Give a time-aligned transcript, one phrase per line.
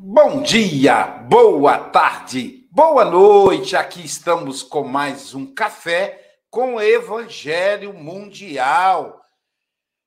[0.00, 3.74] Bom dia, boa tarde, boa noite.
[3.74, 9.20] Aqui estamos com mais um café com Evangelho Mundial.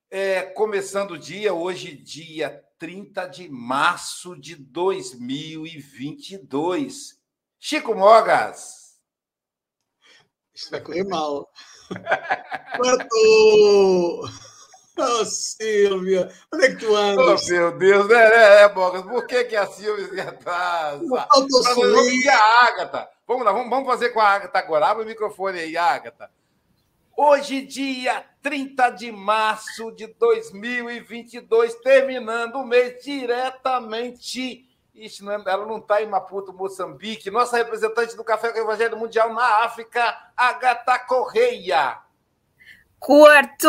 [0.09, 7.19] É, começando o dia, hoje, dia 30 de março de 2022.
[7.59, 8.97] Chico Mogas.
[10.55, 11.51] Isso vai correr mal.
[12.77, 14.29] Quanto?
[14.97, 17.21] Ô, oh, Silvia, onde é que tu anda?
[17.21, 19.03] Oh, meu Deus, né, né, Bogas?
[19.03, 20.99] Por que, que a Silvia se atrasa?
[20.99, 23.09] Vamos a Ágata.
[23.25, 24.87] Vamos lá, vamos, vamos fazer com a Ágata agora.
[24.87, 26.29] Abre o microfone aí, Ágata.
[27.15, 34.67] Hoje, dia 30 de março de 2022, terminando o mês diretamente.
[34.93, 37.31] Ixi, não, é, ela não está em Maputo, Moçambique.
[37.31, 41.97] Nossa representante do Café com Evangelho Mundial na África, Agatha Correia.
[43.01, 43.67] Quarto!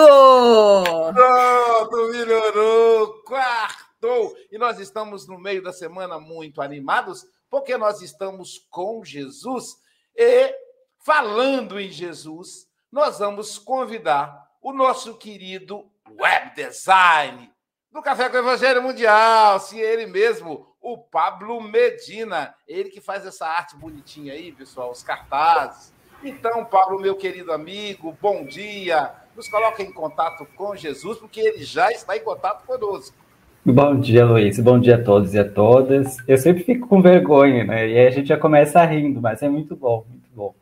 [1.15, 3.23] Pronto, melhorou!
[3.23, 4.37] Quarto!
[4.51, 9.77] E nós estamos no meio da semana muito animados, porque nós estamos com Jesus
[10.15, 10.55] e,
[10.99, 17.51] falando em Jesus, nós vamos convidar o nosso querido web design
[17.91, 23.25] do Café com o Evangelho Mundial, se ele mesmo, o Pablo Medina, ele que faz
[23.25, 25.91] essa arte bonitinha aí, pessoal, os cartazes.
[26.23, 31.65] Então, Pablo, meu querido amigo, bom dia nos coloque em contato com Jesus, porque ele
[31.65, 33.17] já está em contato conosco.
[33.65, 34.59] Bom dia, Luiz.
[34.59, 36.17] Bom dia a todos e a todas.
[36.27, 37.89] Eu sempre fico com vergonha, né?
[37.89, 40.55] E aí a gente já começa rindo, mas é muito bom, muito bom.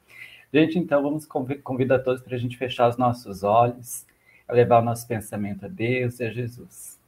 [0.52, 1.26] Gente, então vamos
[1.64, 4.04] convidar todos para a gente fechar os nossos olhos,
[4.50, 6.98] levar o nosso pensamento a Deus e a Jesus.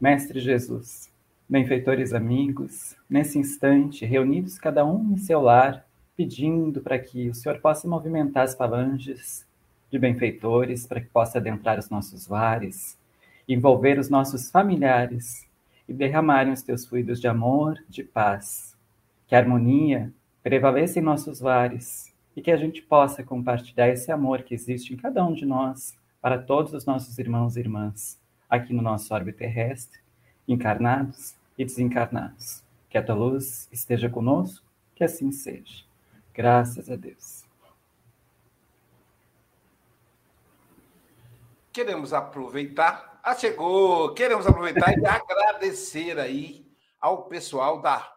[0.00, 1.10] Mestre Jesus,
[1.48, 7.60] benfeitores amigos, nesse instante, reunidos cada um em seu lar, pedindo para que o Senhor
[7.60, 9.45] possa movimentar as falanges
[9.90, 12.98] de benfeitores para que possa adentrar os nossos lares,
[13.48, 15.46] envolver os nossos familiares
[15.88, 18.76] e derramarem os teus fluidos de amor, de paz.
[19.26, 24.42] Que a harmonia prevaleça em nossos lares e que a gente possa compartilhar esse amor
[24.42, 28.72] que existe em cada um de nós para todos os nossos irmãos e irmãs aqui
[28.72, 29.98] no nosso orbe terrestre,
[30.46, 32.62] encarnados e desencarnados.
[32.88, 34.64] Que a tua luz esteja conosco,
[34.94, 35.84] que assim seja.
[36.32, 37.45] Graças a Deus.
[41.76, 43.20] Queremos aproveitar.
[43.22, 44.14] Ah, chegou!
[44.14, 46.66] Queremos aproveitar e agradecer aí
[46.98, 48.10] ao pessoal da,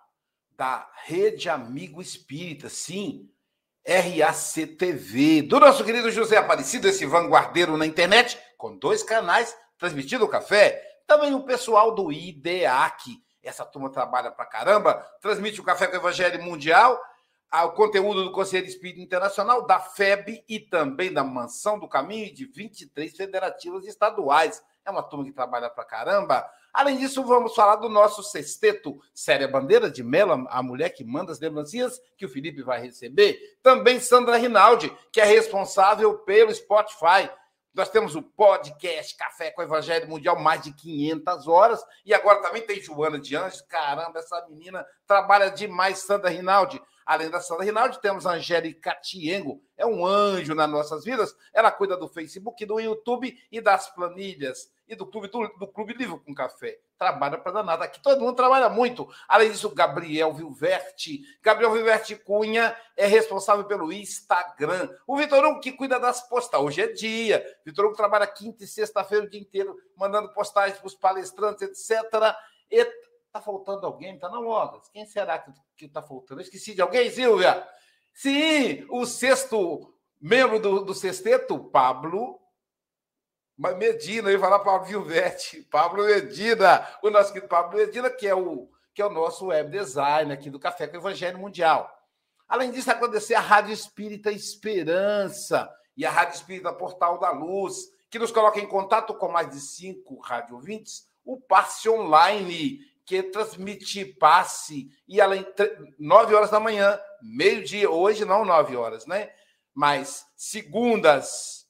[0.56, 3.30] da Rede Amigo Espírita, sim,
[3.86, 10.30] RACTV, do nosso querido José Aparecido, esse vanguardeiro na internet, com dois canais, transmitindo o
[10.30, 10.82] café.
[11.06, 16.00] Também o pessoal do IDEAC, essa turma trabalha pra caramba, transmite o Café com o
[16.00, 16.98] Evangelho Mundial
[17.52, 22.34] ao conteúdo do Conselho Espírita Internacional, da FEB e também da Mansão do Caminho e
[22.34, 24.64] de 23 federativas estaduais.
[24.86, 26.50] É uma turma que trabalha pra caramba.
[26.72, 31.32] Além disso, vamos falar do nosso sexteto Séria Bandeira de Mela, a mulher que manda
[31.32, 33.40] as lembrancinhas que o Felipe vai receber.
[33.64, 37.30] Também Sandra Rinaldi, que é responsável pelo Spotify.
[37.74, 41.84] Nós temos o podcast Café com o Evangelho Mundial, mais de 500 horas.
[42.06, 43.62] E agora também tem Joana de Anjos.
[43.62, 46.82] Caramba, essa menina trabalha demais, Sandra Rinaldi.
[47.10, 49.64] Além da Sandra Rinaldi, temos a Angélica Tiengo.
[49.76, 51.36] É um anjo nas nossas vidas.
[51.52, 55.94] Ela cuida do Facebook, do YouTube e das planilhas e do Clube, do, do Clube
[55.94, 56.78] Livro com Café.
[57.00, 57.84] Trabalha para danada.
[57.84, 59.12] Aqui todo mundo trabalha muito.
[59.28, 61.24] Além disso, Gabriel Vilverti.
[61.42, 64.96] Gabriel Vilverti Cunha é responsável pelo Instagram.
[65.08, 66.68] O Vitor Hugo que cuida das postagens.
[66.68, 67.44] Hoje é dia.
[67.66, 72.36] Vitor Hugo trabalha quinta e sexta-feira o dia inteiro, mandando postagens para os palestrantes, etc.
[72.70, 74.18] E tá faltando alguém?
[74.18, 74.90] Tá não, Ogas.
[74.90, 76.42] Quem será que, que tá faltando?
[76.42, 77.68] Eu esqueci de alguém, Silvia?
[78.14, 82.40] Sim, o sexto membro do, do sexteto, Pablo
[83.78, 88.34] Medina, eu ia falar Pablo Vilvete, Pablo Medina, o nosso querido Pablo Medina, que é
[88.34, 91.94] o, que é o nosso web design aqui do Café com o Evangelho Mundial.
[92.48, 97.76] Além disso, acontecer a Rádio Espírita Esperança e a Rádio Espírita Portal da Luz,
[98.10, 102.80] que nos coloca em contato com mais de cinco rádio ouvintes, o Passe Online,
[103.10, 105.44] que transmite passe, e além,
[105.98, 109.32] nove horas da manhã, meio-dia, hoje não nove horas, né?
[109.74, 111.66] Mas segundas,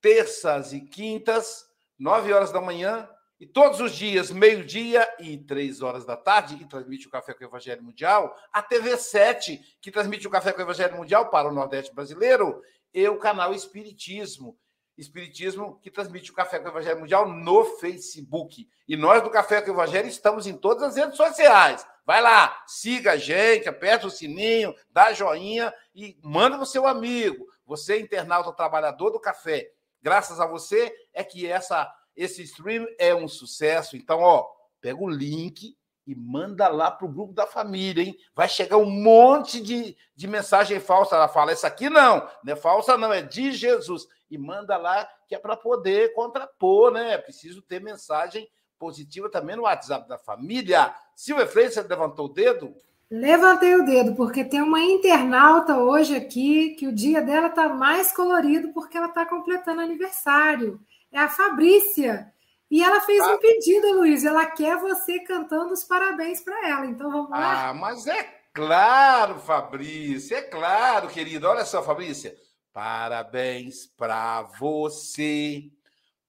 [0.00, 1.64] terças e quintas,
[1.96, 6.68] nove horas da manhã, e todos os dias, meio-dia e três horas da tarde, que
[6.68, 10.58] transmite o Café com o Evangelho Mundial, a TV 7, que transmite o Café com
[10.58, 12.60] o Evangelho Mundial para o Nordeste brasileiro,
[12.92, 14.58] e o canal Espiritismo.
[14.96, 18.68] Espiritismo que transmite o Café com o Evangelho Mundial no Facebook.
[18.86, 21.86] E nós do Café com o Evangelho estamos em todas as redes sociais.
[22.06, 27.46] Vai lá, siga a gente, aperta o sininho, dá joinha e manda no seu amigo.
[27.66, 29.70] Você, internauta trabalhador do café,
[30.02, 33.96] graças a você é que essa esse stream é um sucesso.
[33.96, 34.46] Então, ó,
[34.80, 35.76] pega o link
[36.06, 38.16] e manda lá para o grupo da família, hein?
[38.34, 41.16] Vai chegar um monte de, de mensagem falsa.
[41.16, 44.06] Ela fala: Essa aqui não, não é falsa, não, é de Jesus.
[44.34, 47.14] E manda lá, que é para poder contrapor, né?
[47.14, 48.48] É preciso ter mensagem
[48.78, 50.94] positiva também no WhatsApp da família.
[51.14, 52.74] Silvia Freire, você levantou o dedo?
[53.10, 58.12] Levantei o dedo, porque tem uma internauta hoje aqui que o dia dela está mais
[58.12, 60.80] colorido porque ela está completando aniversário.
[61.12, 62.32] É a Fabrícia.
[62.68, 63.34] E ela fez ah.
[63.34, 64.24] um pedido, Luiz.
[64.24, 66.86] Ela quer você cantando os parabéns para ela.
[66.86, 67.68] Então vamos lá.
[67.68, 70.38] Ah, mas é claro, Fabrícia.
[70.38, 71.48] É claro, querida.
[71.48, 72.34] Olha só, Fabrícia.
[72.74, 75.70] Parabéns para você.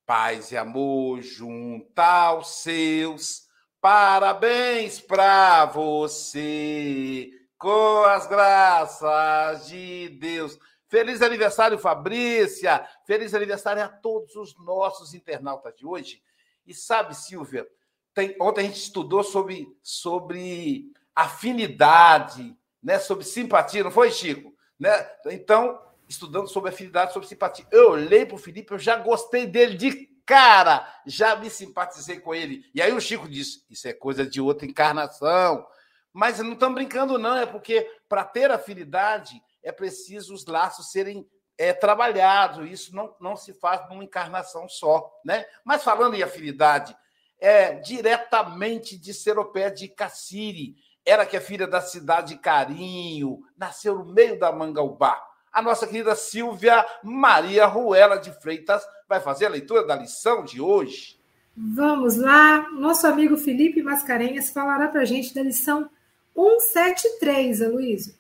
[0.05, 3.45] Paz e amor junto aos seus
[3.85, 10.57] Parabéns para você, com as graças de Deus.
[10.87, 12.83] Feliz aniversário, Fabrícia.
[13.05, 16.19] Feliz aniversário a todos os nossos internautas de hoje.
[16.65, 17.67] E sabe, Silvia,
[18.11, 22.97] tem, ontem a gente estudou sobre, sobre afinidade, né?
[22.97, 24.51] sobre simpatia, não foi, Chico?
[24.79, 25.07] Né?
[25.27, 27.65] Então, estudando sobre afinidade, sobre simpatia.
[27.71, 32.33] Eu olhei para o Felipe, eu já gostei dele de cara, já me simpatizei com
[32.33, 32.65] ele.
[32.73, 35.65] E aí o Chico disse: Isso é coisa de outra encarnação.
[36.11, 41.27] Mas não estamos brincando, não, é porque para ter afinidade é preciso os laços serem
[41.57, 42.69] é, trabalhados.
[42.71, 45.11] Isso não, não se faz numa encarnação só.
[45.25, 45.45] Né?
[45.65, 46.95] Mas falando em afinidade,
[47.37, 50.77] é diretamente de Seropé de Cassiri.
[51.05, 55.21] Era que é filha da cidade de Carinho, nasceu no meio da Mangaubá
[55.55, 60.59] a nossa querida Silvia Maria Ruela de Freitas vai fazer a leitura da lição de
[60.59, 61.17] hoje.
[61.55, 65.89] Vamos lá, nosso amigo Felipe Mascarenhas falará para a gente da lição
[66.35, 68.13] 173, Aloysio.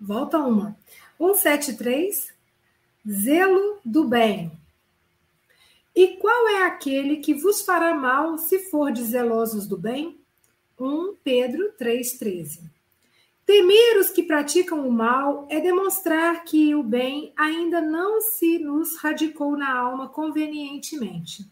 [0.00, 0.76] Volta uma.
[1.16, 2.34] 173,
[3.08, 4.50] zelo do bem.
[5.94, 10.18] E qual é aquele que vos fará mal se for zelosos do bem?
[10.80, 12.71] 1 Pedro 3,13.
[13.52, 18.96] Temer os que praticam o mal é demonstrar que o bem ainda não se nos
[18.96, 21.44] radicou na alma convenientemente.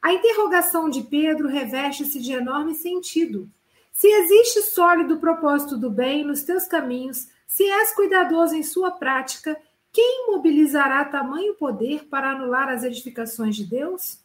[0.00, 3.50] A interrogação de Pedro reveste-se de enorme sentido.
[3.92, 9.60] Se existe sólido propósito do bem nos teus caminhos, se és cuidadoso em sua prática,
[9.92, 14.20] quem mobilizará tamanho poder para anular as edificações de Deus?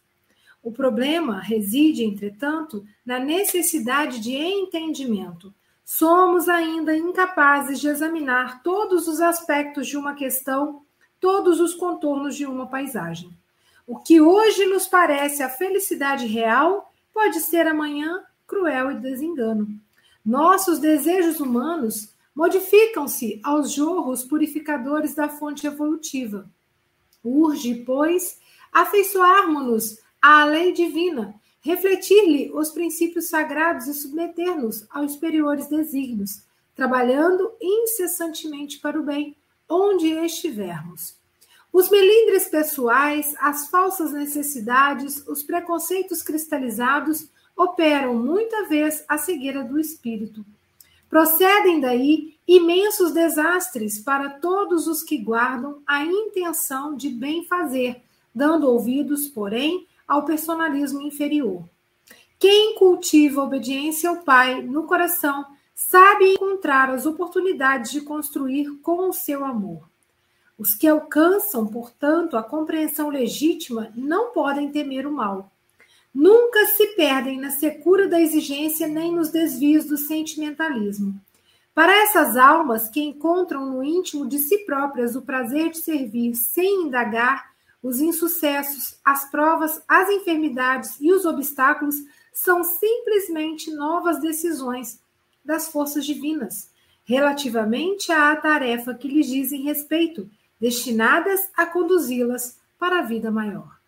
[0.61, 5.51] O problema reside, entretanto, na necessidade de entendimento
[5.89, 10.81] somos ainda incapazes de examinar todos os aspectos de uma questão,
[11.17, 13.31] todos os contornos de uma paisagem.
[13.87, 19.65] O que hoje nos parece a felicidade real pode ser amanhã cruel e desengano.
[20.25, 26.51] Nossos desejos humanos modificam-se aos jorros purificadores da fonte evolutiva.
[27.23, 28.41] Urge, pois,
[28.73, 31.33] afeiçoarmos-nos à lei divina,
[31.67, 36.41] refletir-lhe os princípios sagrados e submeter-nos aos superiores desígnios,
[36.73, 39.35] trabalhando incessantemente para o bem,
[39.67, 41.17] onde estivermos.
[41.73, 49.77] Os melindres pessoais, as falsas necessidades, os preconceitos cristalizados operam muita vez a cegueira do
[49.77, 50.45] espírito.
[51.09, 58.01] Procedem daí imensos desastres para todos os que guardam a intenção de bem fazer,
[58.33, 61.63] dando ouvidos, porém, ao personalismo inferior.
[62.39, 65.45] Quem cultiva a obediência ao Pai no coração
[65.75, 69.87] sabe encontrar as oportunidades de construir com o seu amor.
[70.57, 75.51] Os que alcançam, portanto, a compreensão legítima não podem temer o mal.
[76.13, 81.13] Nunca se perdem na secura da exigência nem nos desvios do sentimentalismo.
[81.75, 86.87] Para essas almas que encontram no íntimo de si próprias o prazer de servir sem
[86.87, 91.95] indagar, os insucessos, as provas, as enfermidades e os obstáculos
[92.33, 95.01] são simplesmente novas decisões
[95.43, 96.71] das forças divinas
[97.07, 100.29] relativamente à tarefa que lhes dizem respeito
[100.59, 103.79] destinadas a conduzi-las para a vida maior.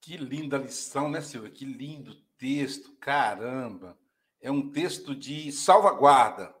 [0.00, 1.50] Que linda lição, né, Silvia?
[1.50, 3.96] Que lindo texto, caramba.
[4.40, 6.52] É um texto de salvaguarda.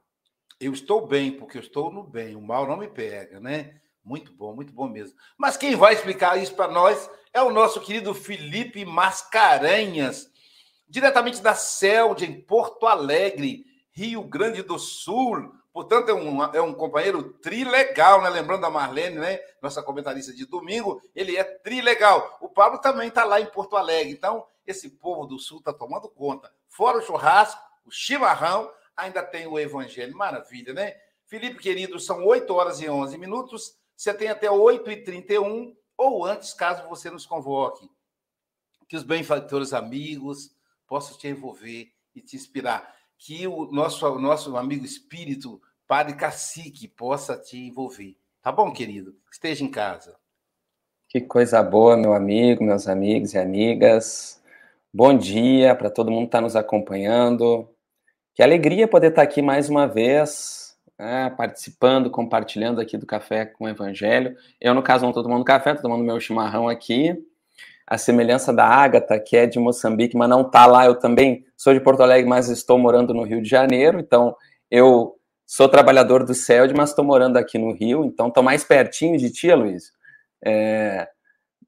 [0.62, 3.80] Eu estou bem, porque eu estou no bem, o mal não me pega, né?
[4.04, 5.18] Muito bom, muito bom mesmo.
[5.36, 10.30] Mas quem vai explicar isso para nós é o nosso querido Felipe Mascarenhas,
[10.88, 13.64] diretamente da CELD, em Porto Alegre.
[13.90, 15.52] Rio Grande do Sul.
[15.72, 18.30] Portanto, é um, é um companheiro trilegal, né?
[18.30, 19.40] Lembrando da Marlene, né?
[19.60, 22.38] Nossa comentarista de domingo, ele é trilegal.
[22.40, 24.12] O Pablo também está lá em Porto Alegre.
[24.12, 26.52] Então, esse povo do Sul está tomando conta.
[26.68, 30.16] Fora o churrasco, o chimarrão, ainda tem o evangelho.
[30.16, 30.94] Maravilha, né?
[31.26, 33.76] Felipe, querido, são 8 horas e 11 minutos.
[33.96, 37.88] Você tem até 8h31 ou antes, caso você nos convoque.
[38.88, 40.54] Que os benfeitores amigos
[40.86, 42.94] possam te envolver e te inspirar
[43.24, 48.16] que o nosso, o nosso amigo espírito, Padre Cacique, possa te envolver.
[48.42, 49.16] Tá bom, querido?
[49.30, 50.16] Esteja em casa.
[51.08, 54.42] Que coisa boa, meu amigo, meus amigos e amigas.
[54.92, 57.71] Bom dia para todo mundo que está nos acompanhando.
[58.34, 63.64] Que alegria poder estar aqui mais uma vez, né, participando, compartilhando aqui do Café com
[63.64, 64.34] o Evangelho.
[64.60, 67.16] Eu, no caso, não estou tomando café, estou tomando meu chimarrão aqui
[67.86, 70.86] a semelhança da Ágata, que é de Moçambique, mas não está lá.
[70.86, 74.00] Eu também sou de Porto Alegre, mas estou morando no Rio de Janeiro.
[74.00, 74.34] Então,
[74.70, 75.14] eu
[75.46, 78.04] sou trabalhador do CELD, mas estou morando aqui no Rio.
[78.04, 79.92] Então, estou mais pertinho de ti, Luiz.
[80.42, 81.06] É,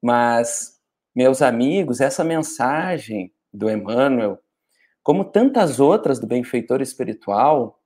[0.01, 0.79] mas,
[1.15, 4.39] meus amigos, essa mensagem do Emmanuel,
[5.05, 7.79] como tantas outras do benfeitor espiritual,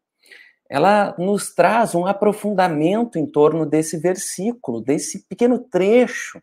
[0.70, 6.42] ela nos traz um aprofundamento em torno desse versículo, desse pequeno trecho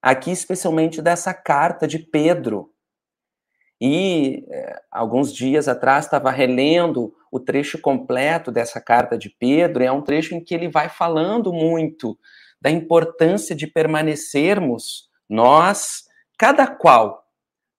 [0.00, 2.70] aqui especialmente dessa carta de Pedro.
[3.80, 9.90] E é, alguns dias atrás estava relendo o trecho completo dessa carta de Pedro, é
[9.90, 12.16] um trecho em que ele vai falando muito
[12.60, 16.04] da importância de permanecermos nós,
[16.38, 17.24] cada qual,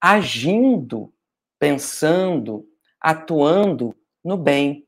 [0.01, 1.13] agindo,
[1.63, 2.67] pensando,
[2.99, 4.85] atuando no bem,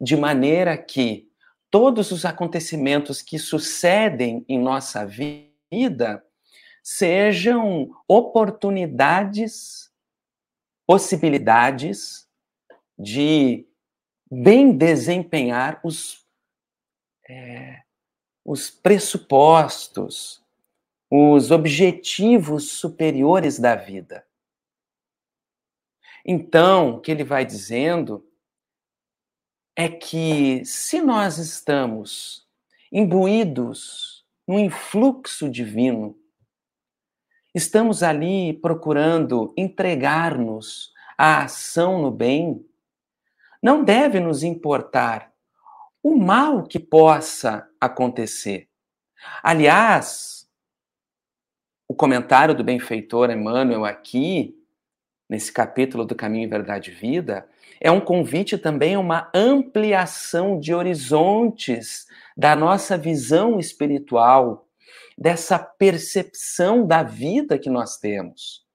[0.00, 1.30] de maneira que
[1.70, 6.20] todos os acontecimentos que sucedem em nossa vida
[6.82, 9.88] sejam oportunidades,
[10.84, 12.28] possibilidades
[12.98, 13.64] de
[14.28, 16.26] bem desempenhar os,
[17.28, 17.82] é,
[18.44, 20.42] os pressupostos,
[21.08, 24.28] os objetivos superiores da vida.
[26.24, 28.26] Então, o que ele vai dizendo
[29.76, 32.46] é que se nós estamos
[32.92, 36.20] imbuídos no influxo divino,
[37.52, 42.64] Estamos ali procurando entregar-nos à ação no bem.
[43.60, 45.32] Não deve nos importar
[46.00, 48.68] o mal que possa acontecer.
[49.42, 50.48] Aliás,
[51.88, 54.56] o comentário do benfeitor Emmanuel aqui,
[55.30, 57.46] nesse capítulo do Caminho, Verdade e Vida,
[57.80, 62.06] é um convite também a uma ampliação de horizontes
[62.36, 64.66] da nossa visão espiritual
[65.16, 68.68] dessa percepção da vida que nós temos.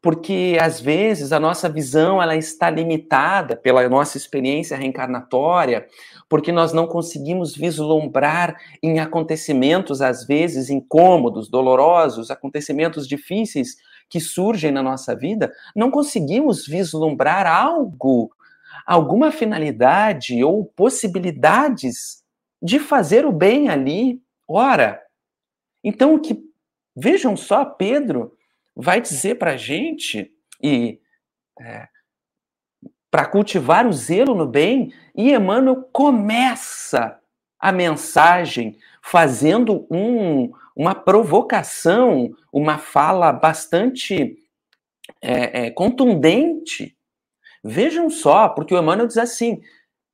[0.00, 5.86] Porque às vezes a nossa visão ela está limitada pela nossa experiência reencarnatória,
[6.28, 13.76] porque nós não conseguimos vislumbrar em acontecimentos às vezes incômodos, dolorosos, acontecimentos difíceis
[14.08, 18.30] que surgem na nossa vida, não conseguimos vislumbrar algo,
[18.86, 22.22] alguma finalidade ou possibilidades
[22.62, 24.22] de fazer o bem ali.
[24.46, 25.02] Ora,
[25.82, 26.38] então o que
[26.96, 28.36] vejam só, Pedro
[28.76, 30.32] vai dizer para a gente
[30.62, 31.00] e
[31.60, 31.88] é,
[33.10, 37.16] para cultivar o zelo no bem, e Emmanuel começa
[37.60, 44.36] a mensagem fazendo um, uma provocação, uma fala bastante
[45.22, 46.96] é, é, contundente.
[47.62, 49.60] Vejam só, porque o Emmanuel diz assim: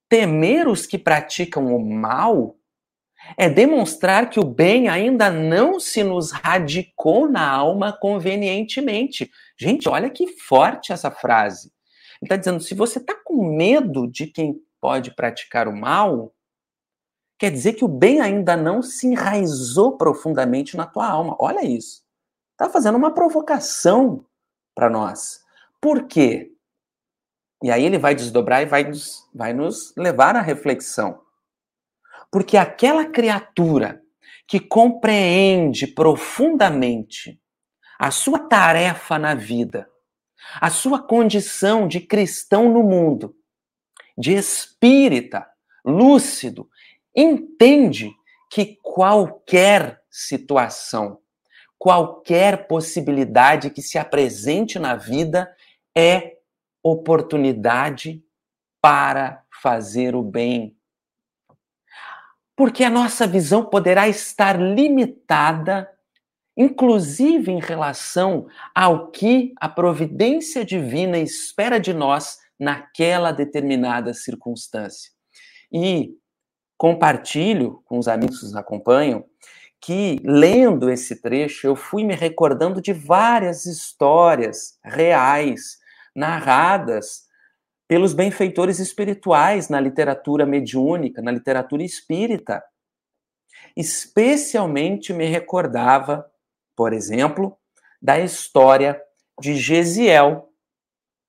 [0.09, 2.57] temer os que praticam o mal
[3.37, 9.31] é demonstrar que o bem ainda não se nos radicou na alma convenientemente.
[9.59, 11.73] Gente, olha que forte essa frase.
[12.21, 16.33] Ele está dizendo: se você está com medo de quem pode praticar o mal,
[17.41, 21.35] quer dizer que o bem ainda não se enraizou profundamente na tua alma.
[21.41, 22.03] Olha isso.
[22.53, 24.27] Está fazendo uma provocação
[24.75, 25.41] para nós.
[25.81, 26.53] Por quê?
[27.63, 31.23] E aí ele vai desdobrar e vai nos, vai nos levar à reflexão.
[32.31, 34.03] Porque aquela criatura
[34.47, 37.41] que compreende profundamente
[37.99, 39.89] a sua tarefa na vida,
[40.61, 43.35] a sua condição de cristão no mundo,
[44.19, 45.47] de espírita,
[45.85, 46.69] lúcido,
[47.21, 48.15] entende
[48.51, 51.19] que qualquer situação,
[51.79, 55.55] qualquer possibilidade que se apresente na vida
[55.97, 56.39] é
[56.83, 58.25] oportunidade
[58.81, 60.77] para fazer o bem,
[62.57, 65.91] porque a nossa visão poderá estar limitada,
[66.57, 75.11] inclusive em relação ao que a providência divina espera de nós naquela determinada circunstância.
[75.73, 76.15] E
[76.81, 79.23] compartilho com os amigos que nos acompanham
[79.79, 85.77] que, lendo esse trecho, eu fui me recordando de várias histórias reais,
[86.17, 87.27] narradas
[87.87, 92.65] pelos benfeitores espirituais na literatura mediúnica, na literatura espírita.
[93.77, 96.25] Especialmente me recordava,
[96.75, 97.59] por exemplo,
[98.01, 98.99] da história
[99.39, 100.50] de Gesiel,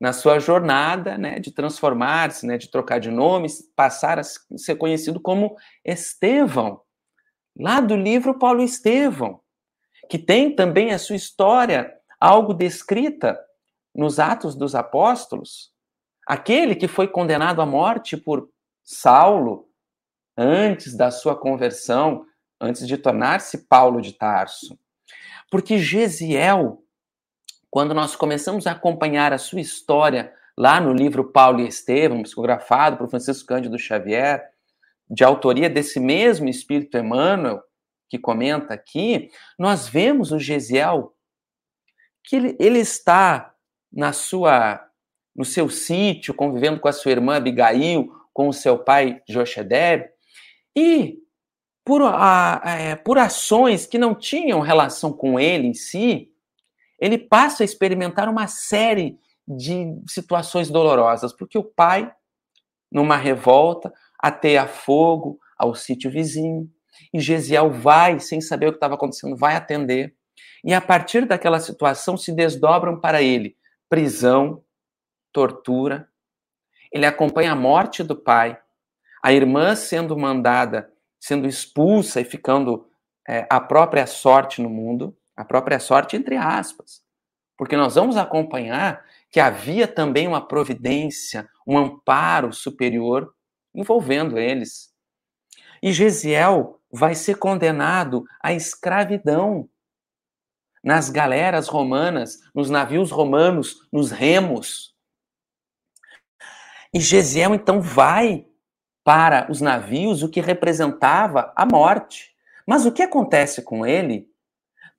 [0.02, 5.22] na sua jornada né, de transformar-se, né, de trocar de nome, passar a ser conhecido
[5.22, 6.82] como Estevão,
[7.56, 9.40] lá do livro Paulo Estevão,
[10.10, 13.40] que tem também a sua história algo descrita
[13.96, 15.72] nos Atos dos Apóstolos,
[16.28, 18.50] Aquele que foi condenado à morte por
[18.84, 19.68] Saulo
[20.38, 22.26] antes da sua conversão,
[22.60, 24.80] antes de tornar-se Paulo de Tarso.
[25.50, 26.81] Porque Gesiel,
[27.72, 32.98] quando nós começamos a acompanhar a sua história lá no livro Paulo e Estevão, psicografado
[32.98, 34.52] por Francisco Cândido Xavier,
[35.10, 37.64] de autoria desse mesmo Espírito Emmanuel,
[38.10, 41.16] que comenta aqui, nós vemos o Gesiel
[42.26, 43.56] que ele, ele está
[43.92, 44.86] na sua
[45.34, 50.10] no seu sítio, convivendo com a sua irmã Abigail, com o seu pai Joshedeb,
[50.76, 51.20] e
[51.86, 56.31] por, a, é, por ações que não tinham relação com ele em si,
[57.02, 62.14] ele passa a experimentar uma série de situações dolorosas, porque o pai,
[62.92, 66.70] numa revolta, ateia fogo ao sítio vizinho,
[67.12, 70.16] e Gesiel vai, sem saber o que estava acontecendo, vai atender,
[70.64, 73.58] e a partir daquela situação se desdobram para ele
[73.90, 74.64] prisão,
[75.34, 76.08] tortura,
[76.94, 78.58] ele acompanha a morte do pai,
[79.24, 82.88] a irmã sendo mandada, sendo expulsa e ficando
[83.28, 87.02] é, própria sorte no mundo, a própria sorte entre aspas,
[87.58, 93.34] porque nós vamos acompanhar que havia também uma providência, um amparo superior
[93.74, 94.92] envolvendo eles.
[95.82, 99.68] E Gesiel vai ser condenado à escravidão
[100.84, 104.96] nas galeras romanas, nos navios romanos, nos remos.
[106.94, 108.46] E Gesiel então vai
[109.04, 112.36] para os navios, o que representava a morte.
[112.68, 114.31] Mas o que acontece com ele?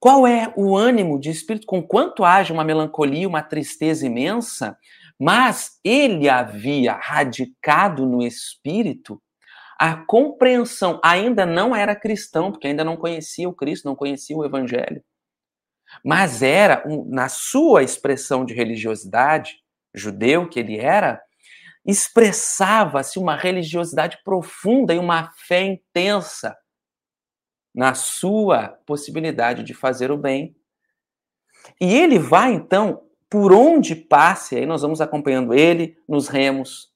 [0.02, 1.64] Qual é o ânimo de espírito?
[1.64, 4.76] Com quanto haja uma melancolia, uma tristeza imensa,
[5.16, 9.22] mas ele havia radicado no espírito
[9.78, 14.44] a compreensão, ainda não era cristão, porque ainda não conhecia o Cristo, não conhecia o
[14.44, 15.04] Evangelho,
[16.04, 19.54] mas era, na sua expressão de religiosidade,
[19.94, 21.22] judeu que ele era,
[21.86, 26.56] expressava-se uma religiosidade profunda e uma fé intensa
[27.74, 30.54] na sua possibilidade de fazer o bem.
[31.80, 36.90] E ele vai, então, por onde passe, aí nós vamos acompanhando ele nos remos.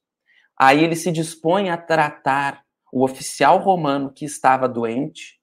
[0.58, 2.62] Aí ele se dispõe a tratar
[2.92, 5.40] o oficial romano que estava doente.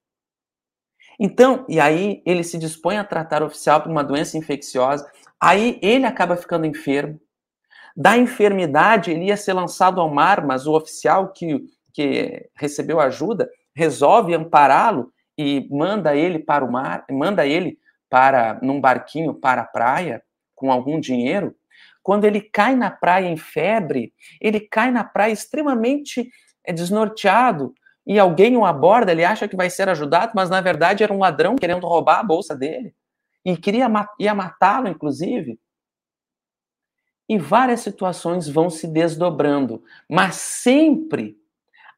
[1.20, 5.10] Então, e aí ele se dispõe a tratar o oficial por uma doença infecciosa.
[5.40, 7.20] Aí ele acaba ficando enfermo.
[7.96, 13.50] Da enfermidade, ele ia ser lançado ao mar, mas o oficial que, que recebeu ajuda
[13.76, 17.78] resolve ampará-lo e manda ele para o mar, manda ele
[18.10, 20.24] para num barquinho para a praia
[20.56, 21.56] com algum dinheiro,
[22.04, 26.30] quando ele cai na praia em febre, ele cai na praia extremamente
[26.66, 27.74] é, desnorteado
[28.06, 31.20] e alguém o aborda, ele acha que vai ser ajudado, mas na verdade era um
[31.20, 32.94] ladrão querendo roubar a bolsa dele
[33.46, 35.60] e queria ia matá-lo, inclusive.
[37.28, 41.38] E várias situações vão se desdobrando, mas sempre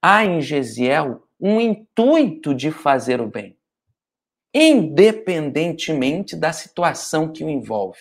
[0.01, 3.57] há em Gesiel um intuito de fazer o bem,
[4.53, 7.99] independentemente da situação que o envolve.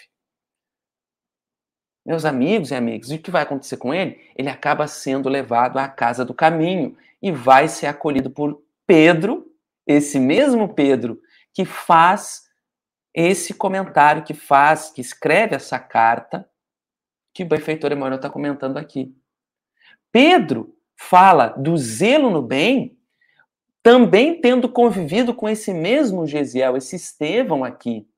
[2.07, 4.21] Meus amigos e amigas, o que vai acontecer com ele?
[4.37, 9.51] Ele acaba sendo levado à casa do caminho e vai ser acolhido por Pedro,
[9.87, 11.21] esse mesmo Pedro
[11.53, 12.45] que faz
[13.15, 16.49] esse comentário, que faz, que escreve essa carta
[17.33, 19.17] que o benfeitor Emmanuel está comentando aqui.
[20.13, 22.99] Pedro fala do zelo no bem,
[23.85, 28.09] também tendo convivido com esse mesmo Gesiel, esse Estevão aqui,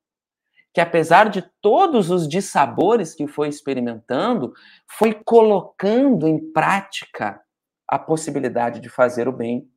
[0.73, 4.53] que apesar de todos os dissabores que foi experimentando,
[4.89, 7.43] foi colocando em prática
[7.85, 9.69] a possibilidade de fazer o bem,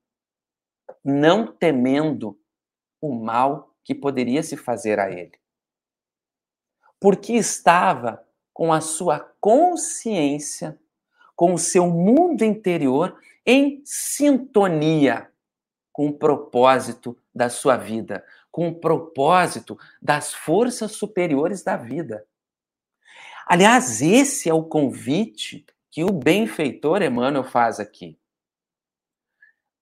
[1.04, 2.38] não temendo
[3.00, 5.40] o mal que poderia se fazer a ele.
[7.00, 8.24] Porque estava
[8.54, 10.78] com a sua consciência,
[11.34, 15.29] com o seu mundo interior em sintonia
[15.92, 22.26] com o propósito da sua vida, com o propósito das forças superiores da vida.
[23.46, 28.18] Aliás, esse é o convite que o benfeitor Emmanuel faz aqui.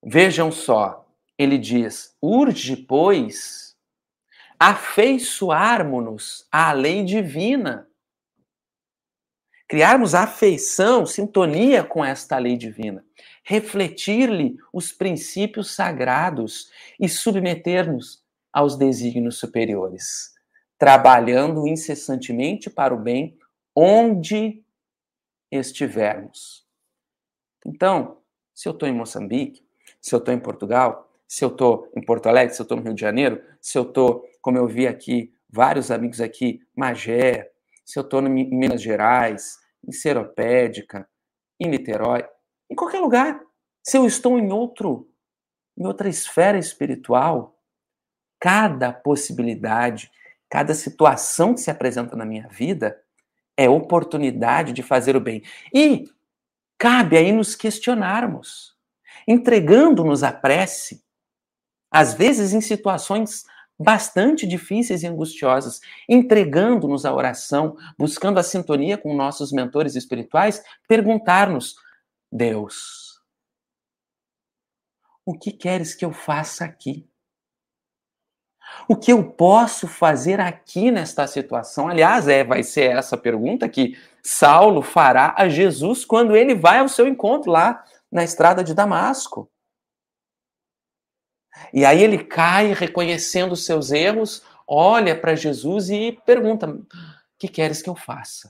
[0.03, 1.05] Vejam só,
[1.37, 3.77] ele diz: urge, pois,
[4.59, 7.88] afeiçoarmos-nos à lei divina.
[9.69, 13.05] Criarmos afeição, sintonia com esta lei divina.
[13.43, 20.33] Refletir-lhe os princípios sagrados e submeter-nos aos desígnios superiores,
[20.75, 23.37] trabalhando incessantemente para o bem
[23.75, 24.63] onde
[25.51, 26.65] estivermos.
[27.63, 28.17] Então,
[28.55, 29.63] se eu estou em Moçambique,
[30.01, 32.83] se eu estou em Portugal, se eu estou em Porto Alegre, se eu estou no
[32.83, 37.51] Rio de Janeiro, se eu estou, como eu vi aqui, vários amigos aqui, Magé,
[37.89, 41.09] se eu estou em Minas Gerais, em Seropédica,
[41.59, 42.23] em Niterói,
[42.69, 43.41] em qualquer lugar,
[43.83, 45.09] se eu estou em outro,
[45.75, 47.59] em outra esfera espiritual,
[48.39, 50.11] cada possibilidade,
[50.47, 53.01] cada situação que se apresenta na minha vida
[53.57, 55.41] é oportunidade de fazer o bem.
[55.73, 56.07] E
[56.77, 58.77] cabe aí nos questionarmos,
[59.27, 61.03] entregando-nos à prece,
[61.89, 63.45] às vezes em situações
[63.79, 71.75] bastante difíceis e angustiosas, entregando-nos à oração, buscando a sintonia com nossos mentores espirituais, perguntar-nos:
[72.31, 73.21] Deus,
[75.25, 77.07] o que queres que eu faça aqui?
[78.87, 81.87] O que eu posso fazer aqui nesta situação?
[81.87, 86.87] Aliás, é, vai ser essa pergunta que Saulo fará a Jesus quando ele vai ao
[86.87, 89.49] seu encontro lá na estrada de Damasco.
[91.73, 96.85] E aí ele cai reconhecendo os seus erros, olha para Jesus e pergunta: "O
[97.37, 98.49] que queres que eu faça?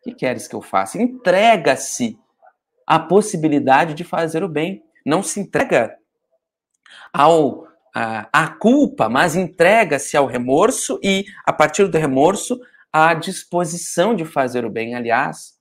[0.00, 2.18] O que queres que eu faça?" Entrega-se
[2.86, 4.82] à possibilidade de fazer o bem.
[5.04, 5.96] Não se entrega
[7.12, 12.58] ao a, culpa, mas entrega-se ao remorso e, a partir do remorso,
[12.92, 14.94] à disposição de fazer o bem.
[14.94, 15.54] Aliás,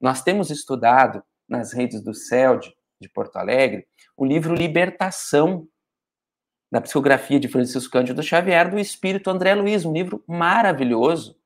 [0.00, 5.66] nós temos estudado nas redes do de, de Porto Alegre o livro Libertação,
[6.72, 11.36] da psicografia de Francisco Cândido Xavier, do Espírito André Luiz, um livro maravilhoso,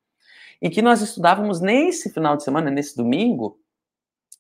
[0.63, 3.59] e que nós estudávamos nesse final de semana, nesse domingo,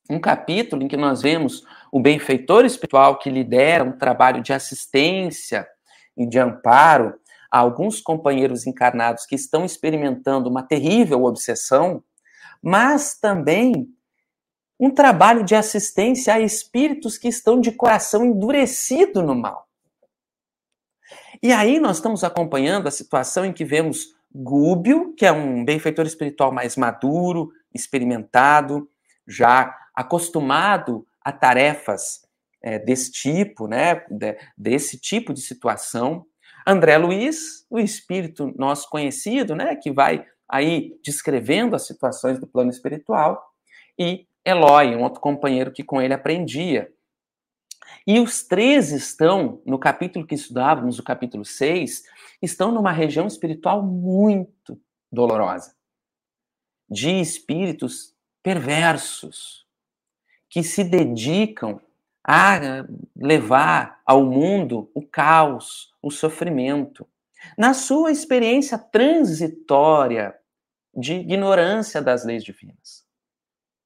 [0.08, 5.66] um capítulo em que nós vemos o benfeitor espiritual que lidera um trabalho de assistência
[6.16, 7.18] e de amparo
[7.50, 12.00] a alguns companheiros encarnados que estão experimentando uma terrível obsessão,
[12.62, 13.88] mas também
[14.78, 19.65] um trabalho de assistência a espíritos que estão de coração endurecido no mal.
[21.42, 26.06] E aí nós estamos acompanhando a situação em que vemos Gúbio, que é um benfeitor
[26.06, 28.88] espiritual mais maduro, experimentado,
[29.26, 32.20] já acostumado a tarefas
[32.62, 36.26] é, desse tipo, né, de, desse tipo de situação.
[36.66, 42.70] André Luiz, o espírito nosso conhecido, né, que vai aí descrevendo as situações do plano
[42.70, 43.42] espiritual,
[43.98, 46.88] e Eloy, um outro companheiro que com ele aprendia.
[48.06, 52.04] E os três estão, no capítulo que estudávamos, o capítulo 6,
[52.40, 55.74] estão numa região espiritual muito dolorosa,
[56.88, 58.14] de espíritos
[58.44, 59.66] perversos,
[60.48, 61.80] que se dedicam
[62.22, 62.84] a
[63.16, 67.08] levar ao mundo o caos, o sofrimento.
[67.58, 70.36] Na sua experiência transitória
[70.94, 73.04] de ignorância das leis divinas.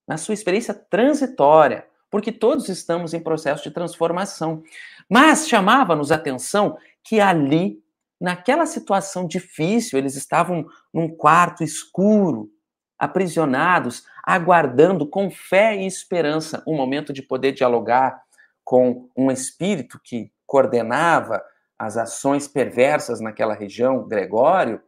[0.07, 4.63] Na sua experiência transitória, porque todos estamos em processo de transformação.
[5.09, 7.83] Mas chamava-nos atenção que ali,
[8.21, 12.51] naquela situação difícil, eles estavam num quarto escuro,
[12.99, 18.21] aprisionados, aguardando com fé e esperança o momento de poder dialogar
[18.63, 21.43] com um espírito que coordenava
[21.79, 24.83] as ações perversas naquela região, Gregório,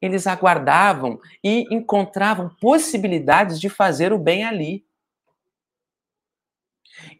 [0.00, 4.84] eles aguardavam e encontravam possibilidades de fazer o bem ali.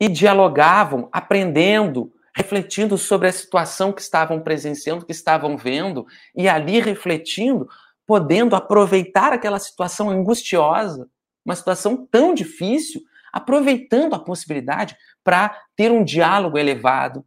[0.00, 6.80] E dialogavam, aprendendo, refletindo sobre a situação que estavam presenciando, que estavam vendo, e ali
[6.80, 7.68] refletindo
[8.06, 11.08] podendo aproveitar aquela situação angustiosa,
[11.44, 17.24] uma situação tão difícil, aproveitando a possibilidade para ter um diálogo elevado,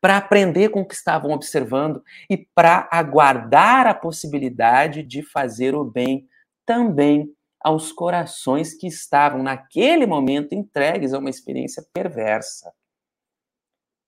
[0.00, 5.84] para aprender com o que estavam observando e para aguardar a possibilidade de fazer o
[5.84, 6.26] bem
[6.66, 12.72] também aos corações que estavam naquele momento entregues a uma experiência perversa.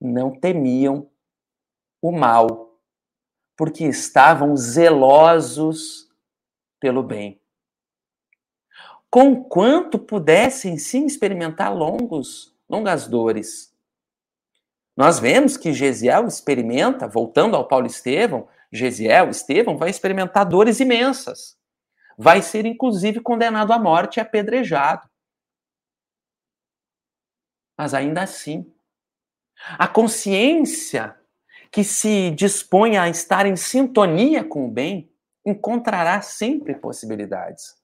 [0.01, 1.11] Não temiam
[2.01, 2.79] o mal,
[3.57, 6.09] porque estavam zelosos
[6.81, 7.41] pelo bem.
[9.11, 13.75] Com quanto pudessem sim experimentar longos, longas dores.
[14.97, 21.60] Nós vemos que Gesiel experimenta, voltando ao Paulo Estevão, Gesiel, Estevão, vai experimentar dores imensas.
[22.23, 25.09] Vai ser inclusive condenado à morte e apedrejado.
[27.79, 28.71] Mas ainda assim,
[29.79, 31.19] a consciência
[31.71, 35.11] que se dispõe a estar em sintonia com o bem,
[35.47, 37.75] encontrará sempre possibilidades.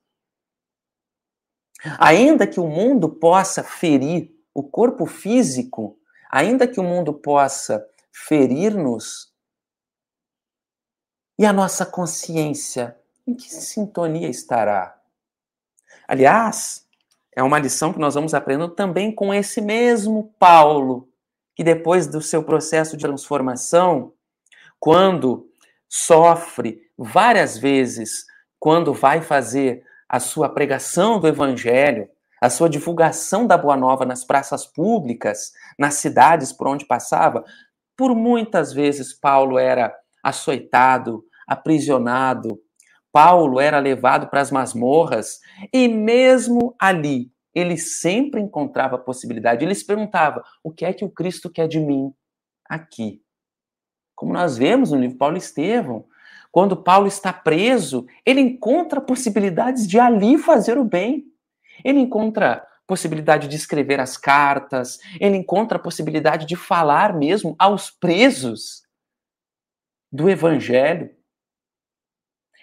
[1.98, 5.98] Ainda que o mundo possa ferir o corpo físico,
[6.30, 9.34] ainda que o mundo possa ferir-nos,
[11.38, 14.96] e a nossa consciência, em que sintonia estará?
[16.06, 16.86] Aliás,
[17.34, 21.08] é uma lição que nós vamos aprendendo também com esse mesmo Paulo,
[21.54, 24.12] que depois do seu processo de transformação,
[24.78, 25.50] quando
[25.88, 28.26] sofre várias vezes
[28.58, 32.08] quando vai fazer a sua pregação do evangelho,
[32.40, 37.44] a sua divulgação da boa nova nas praças públicas, nas cidades por onde passava,
[37.96, 42.60] por muitas vezes Paulo era açoitado, aprisionado,
[43.16, 45.40] Paulo era levado para as masmorras
[45.72, 49.64] e mesmo ali ele sempre encontrava possibilidade.
[49.64, 52.12] Ele se perguntava: o que é que o Cristo quer de mim
[52.68, 53.22] aqui?
[54.14, 56.04] Como nós vemos no livro Paulo Estevão,
[56.52, 61.24] quando Paulo está preso, ele encontra possibilidades de ali fazer o bem.
[61.82, 67.90] Ele encontra possibilidade de escrever as cartas, ele encontra a possibilidade de falar mesmo aos
[67.90, 68.82] presos
[70.12, 71.16] do evangelho.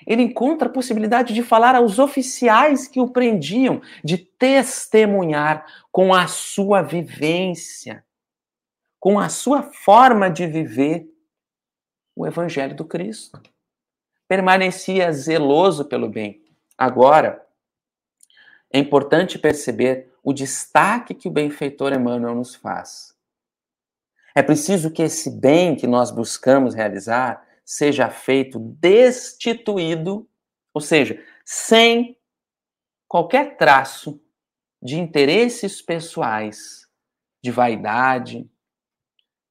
[0.05, 6.27] Ele encontra a possibilidade de falar aos oficiais que o prendiam, de testemunhar com a
[6.27, 8.03] sua vivência,
[8.99, 11.07] com a sua forma de viver
[12.15, 13.41] o evangelho do Cristo.
[14.27, 16.41] Permanecia zeloso pelo bem.
[16.77, 17.45] Agora,
[18.71, 23.13] é importante perceber o destaque que o benfeitor Emmanuel nos faz.
[24.35, 30.29] É preciso que esse bem que nós buscamos realizar seja feito destituído,
[30.73, 32.17] ou seja, sem
[33.07, 34.21] qualquer traço
[34.81, 36.87] de interesses pessoais,
[37.41, 38.49] de vaidade,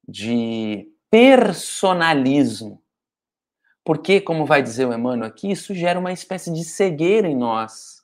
[0.06, 2.82] de personalismo.
[3.84, 8.02] Porque, como vai dizer o Emmanuel aqui, isso gera uma espécie de cegueira em nós.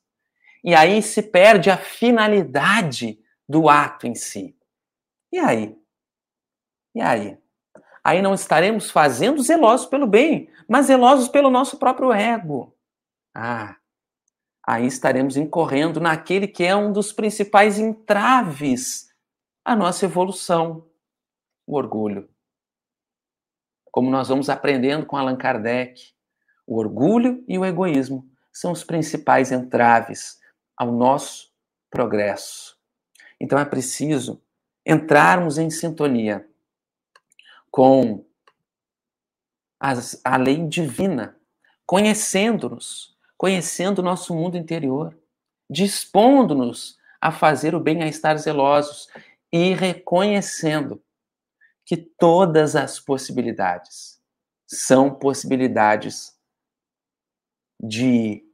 [0.65, 3.19] E aí se perde a finalidade
[3.49, 4.57] do ato em si.
[5.33, 5.77] E aí?
[6.95, 7.39] E aí?
[8.03, 12.75] Aí não estaremos fazendo zelosos pelo bem, mas zelosos pelo nosso próprio ego.
[13.35, 13.77] Ah,
[14.67, 19.09] aí estaremos incorrendo naquele que é um dos principais entraves
[19.65, 20.87] à nossa evolução,
[21.67, 22.29] o orgulho
[23.99, 26.13] como nós vamos aprendendo com Allan Kardec,
[26.65, 30.39] o orgulho e o egoísmo são os principais entraves
[30.77, 31.51] ao nosso
[31.91, 32.77] progresso.
[33.41, 34.41] Então é preciso
[34.87, 36.49] entrarmos em sintonia
[37.71, 38.25] com
[39.81, 41.37] as, a lei divina,
[41.87, 45.17] conhecendo-nos, conhecendo o nosso mundo interior,
[45.71, 49.09] dispondo-nos a fazer o bem, a estar zelosos
[49.53, 51.03] e reconhecendo
[51.85, 54.21] que todas as possibilidades
[54.67, 56.37] são possibilidades
[57.81, 58.45] de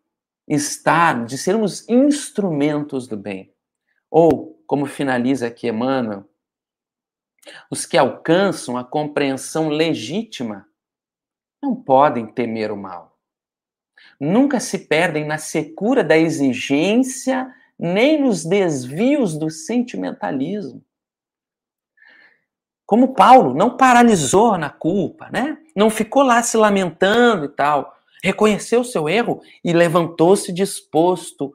[0.47, 3.53] estar, de sermos instrumentos do bem.
[4.11, 6.29] Ou, como finaliza aqui Emmanuel,
[7.71, 10.67] Os que alcançam a compreensão legítima
[11.63, 13.19] não podem temer o mal.
[14.21, 20.85] Nunca se perdem na secura da exigência nem nos desvios do sentimentalismo.
[22.87, 25.59] Como Paulo não paralisou na culpa, né?
[25.75, 27.97] Não ficou lá se lamentando e tal.
[28.23, 31.55] Reconheceu seu erro e levantou-se disposto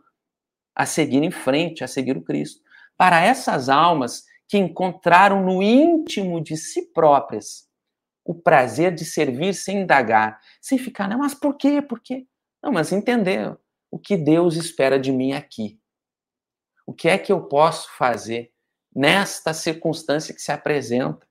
[0.76, 2.62] a seguir em frente, a seguir o Cristo.
[2.98, 7.70] Para essas almas que encontraram no íntimo de si próprias
[8.26, 11.82] o prazer de servir sem indagar, sem ficar, não, mas por quê?
[11.82, 12.28] Por quê?
[12.62, 13.56] Não, mas entender
[13.92, 15.80] o que Deus espera de mim aqui.
[16.86, 18.52] O que é que eu posso fazer
[18.94, 21.28] nesta circunstância que se apresenta?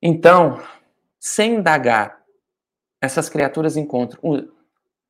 [0.00, 0.62] Então,
[1.18, 2.24] sem indagar,
[3.00, 4.48] essas criaturas encontram,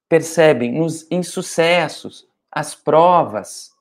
[0.08, 3.73] percebem nos insucessos, as provas,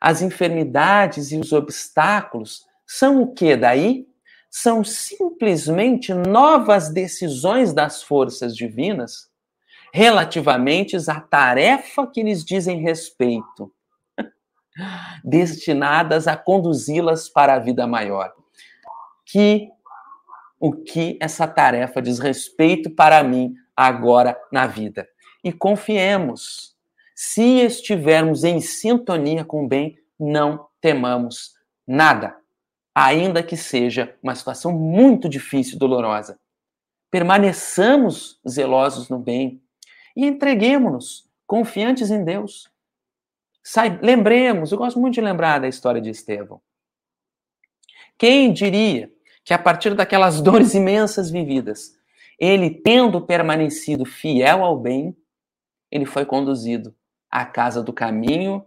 [0.00, 4.06] as enfermidades e os obstáculos são o que daí?
[4.50, 9.30] São simplesmente novas decisões das forças divinas
[9.92, 13.72] relativamente à tarefa que lhes dizem respeito,
[15.24, 18.32] destinadas a conduzi-las para a vida maior.
[19.26, 19.68] Que
[20.58, 25.08] o que essa tarefa diz respeito para mim agora na vida.
[25.42, 26.69] E confiemos,
[27.22, 31.54] se estivermos em sintonia com o bem, não temamos
[31.86, 32.34] nada,
[32.94, 36.40] ainda que seja uma situação muito difícil, dolorosa.
[37.10, 39.62] Permaneçamos zelosos no bem
[40.16, 42.72] e entreguemos-nos confiantes em Deus.
[43.62, 46.58] Sai, lembremos, eu gosto muito de lembrar da história de Estevão.
[48.16, 49.12] Quem diria
[49.44, 51.98] que a partir daquelas dores imensas vividas,
[52.38, 55.14] ele, tendo permanecido fiel ao bem,
[55.90, 56.94] ele foi conduzido
[57.30, 58.66] à casa do caminho,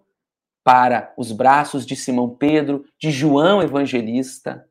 [0.64, 4.66] para os braços de Simão Pedro, de João Evangelista,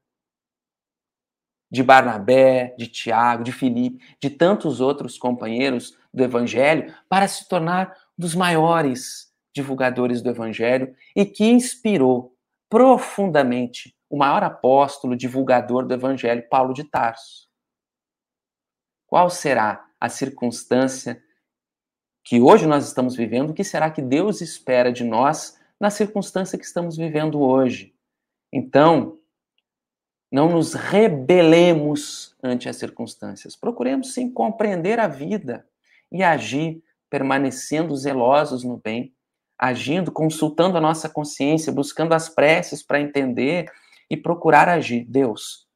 [1.70, 7.96] de Barnabé, de Tiago, de Filipe, de tantos outros companheiros do Evangelho, para se tornar
[8.18, 12.34] um dos maiores divulgadores do Evangelho e que inspirou
[12.68, 17.48] profundamente o maior apóstolo divulgador do Evangelho, Paulo de Tarso.
[19.06, 21.22] Qual será a circunstância
[22.24, 23.50] que hoje nós estamos vivendo?
[23.50, 27.94] O que será que Deus espera de nós na circunstância que estamos vivendo hoje?
[28.52, 29.18] Então,
[30.30, 33.56] não nos rebelemos ante as circunstâncias.
[33.56, 35.66] Procuremos sim compreender a vida
[36.10, 39.14] e agir permanecendo zelosos no bem,
[39.58, 43.70] agindo, consultando a nossa consciência, buscando as preces para entender
[44.08, 45.04] e procurar agir.
[45.04, 45.66] Deus,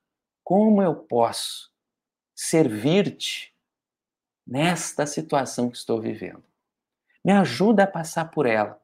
[0.43, 1.71] como eu posso
[2.35, 3.56] servir-te
[4.47, 6.43] nesta situação que estou vivendo?
[7.25, 8.81] Me ajuda a passar por ela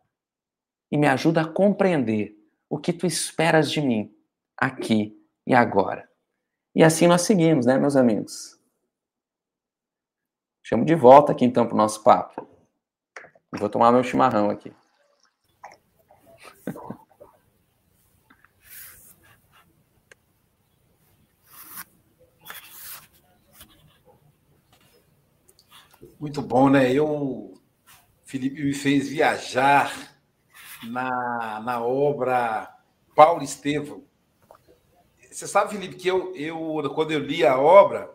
[0.90, 2.37] e me ajuda a compreender
[2.68, 4.14] o que tu esperas de mim
[4.57, 6.09] aqui e agora.
[6.75, 8.59] E assim nós seguimos, né, meus amigos?
[10.62, 12.48] Chamo de volta aqui então para o nosso papo.
[13.53, 14.72] vou tomar meu chimarrão aqui.
[26.23, 26.93] Muito bom, né?
[26.93, 27.53] Eu,
[28.25, 30.15] Felipe me fez viajar
[30.85, 32.73] na, na obra
[33.13, 34.05] Paulo Estevão.
[35.29, 38.09] Você sabe, Felipe, que eu, eu quando eu li a obra,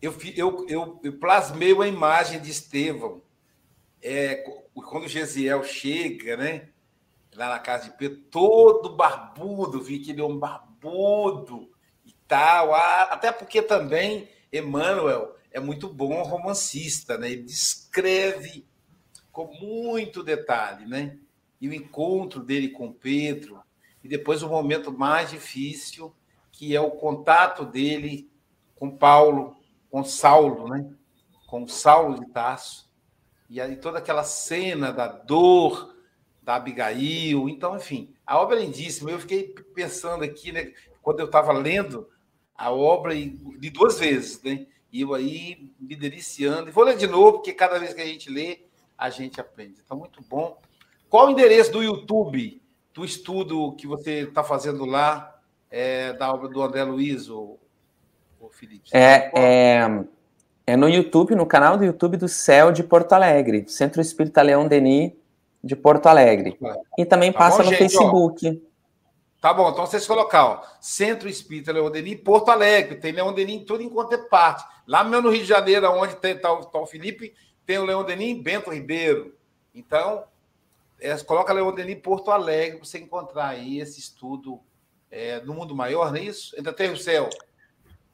[0.00, 3.20] eu, eu, eu, eu plasmei uma imagem de Estevão.
[4.00, 6.68] É, quando Gesiel chega, né?
[7.34, 11.68] Lá na casa de Pedro, todo barbudo, vi que ele é um barbudo
[12.06, 12.72] e tal.
[12.76, 17.30] Até porque também Emmanuel é muito bom romancista, né?
[17.30, 18.66] Ele descreve
[19.32, 21.18] com muito detalhe, né?
[21.60, 23.60] E o encontro dele com Pedro,
[24.02, 26.14] e depois o momento mais difícil,
[26.50, 28.30] que é o contato dele
[28.76, 29.56] com Paulo,
[29.90, 30.90] com Saulo, né?
[31.46, 32.90] Com Saulo de Tarso.
[33.48, 35.94] E aí toda aquela cena da dor
[36.42, 37.48] da Abigail.
[37.48, 39.10] Então, enfim, a obra é lindíssima.
[39.10, 40.72] Eu fiquei pensando aqui, né?
[41.02, 42.08] Quando eu estava lendo
[42.54, 44.66] a obra, e li duas vezes, né?
[44.92, 46.68] E eu aí me deliciando.
[46.68, 48.60] E vou ler de novo, porque cada vez que a gente lê,
[48.96, 49.80] a gente aprende.
[49.84, 50.58] Então, muito bom.
[51.08, 52.60] Qual o endereço do YouTube
[52.92, 55.38] do estudo que você está fazendo lá,
[55.70, 57.58] é, da obra do André Luiz, ou,
[58.40, 58.90] ou Felipe?
[58.92, 60.04] É, é,
[60.66, 64.68] é, no YouTube, no canal do YouTube do Céu de Porto Alegre, Centro Espírita Leão
[64.68, 65.12] Denis
[65.62, 66.58] de Porto Alegre.
[66.98, 68.62] E também tá passa bom, no gente, Facebook.
[68.66, 68.69] Ó.
[69.40, 73.62] Tá bom, então vocês colocar, ó, Centro Espírita Leão Denis, Porto Alegre, tem Leão Denis
[73.62, 74.62] em tudo enquanto é parte.
[74.86, 77.32] Lá mesmo no Rio de Janeiro, onde tem tá, tá o Felipe,
[77.64, 79.34] tem o Leão Denis em Bento Ribeiro.
[79.74, 80.24] Então,
[81.00, 84.60] é, coloca Leão Denis Porto Alegre para você encontrar aí esse estudo
[85.10, 86.54] é, no mundo maior, não é isso?
[86.58, 87.30] Entre a terra e o céu.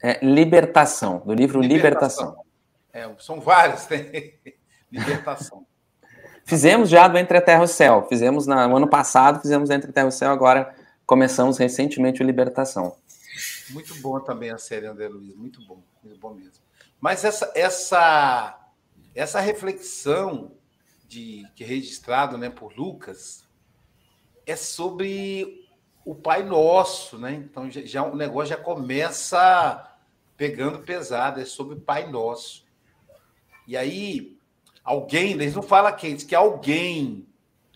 [0.00, 2.28] É, libertação, do livro Libertação.
[2.28, 2.46] libertação.
[2.92, 4.38] É, são vários, tem.
[4.92, 5.66] libertação.
[6.46, 8.06] Fizemos já do Entre a Terra e o Céu.
[8.08, 10.72] Fizemos no ano passado, fizemos Entre a Terra e o Céu, agora
[11.06, 12.96] começamos recentemente o Libertação.
[13.70, 16.62] Muito bom também a série André Luiz, muito bom, muito bom mesmo.
[17.00, 18.70] Mas essa essa
[19.14, 20.52] essa reflexão
[21.06, 23.46] de que é registrado, né, por Lucas
[24.44, 25.66] é sobre
[26.04, 27.32] o Pai Nosso, né?
[27.32, 29.92] Então já, já o negócio já começa
[30.36, 32.64] pegando pesado, é sobre o Pai Nosso.
[33.66, 34.38] E aí
[34.84, 37.26] alguém, eles não falam quem, diz que alguém,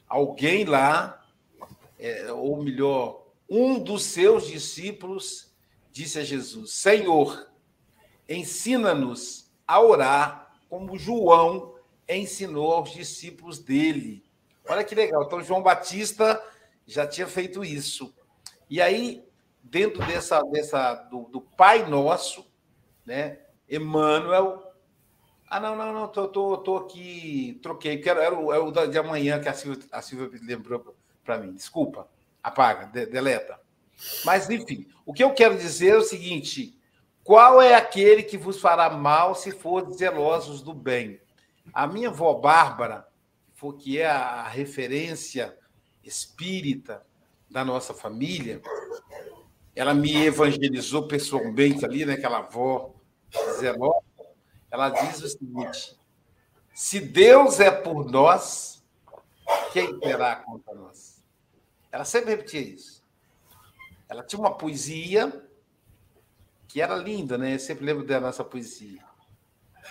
[0.08, 1.20] alguém lá,
[1.98, 3.19] é, ou melhor,
[3.50, 5.52] um dos seus discípulos
[5.90, 7.50] disse a Jesus: Senhor,
[8.28, 11.74] ensina-nos a orar como João
[12.08, 14.24] ensinou aos discípulos dele.
[14.68, 15.24] Olha que legal.
[15.24, 16.42] Então, João Batista
[16.86, 18.14] já tinha feito isso.
[18.68, 19.24] E aí,
[19.62, 22.46] dentro dessa, dessa do, do Pai Nosso,
[23.04, 23.40] né?
[23.68, 24.64] Emmanuel.
[25.48, 28.70] Ah, não, não, não, tô, tô, tô aqui, troquei, que era, era, o, era o
[28.70, 30.94] de amanhã que a Silvia, a Silvia lembrou
[31.24, 31.52] para mim.
[31.52, 32.08] Desculpa,
[32.42, 33.58] apaga, de, deleta.
[34.24, 36.78] Mas, enfim, o que eu quero dizer é o seguinte:
[37.22, 41.20] qual é aquele que vos fará mal se for zelosos do bem?
[41.72, 43.06] A minha avó Bárbara,
[43.78, 45.56] que é a referência
[46.02, 47.06] espírita
[47.50, 48.62] da nossa família,
[49.74, 52.94] ela me evangelizou pessoalmente ali, né, aquela avó
[53.58, 54.00] zelosa.
[54.70, 55.96] Ela diz o seguinte:
[56.72, 58.82] se Deus é por nós,
[59.72, 61.09] quem terá contra nós?
[61.90, 63.04] Ela sempre repetia isso.
[64.08, 65.48] Ela tinha uma poesia
[66.68, 67.54] que era linda, né?
[67.54, 69.04] Eu sempre lembro dela nessa poesia.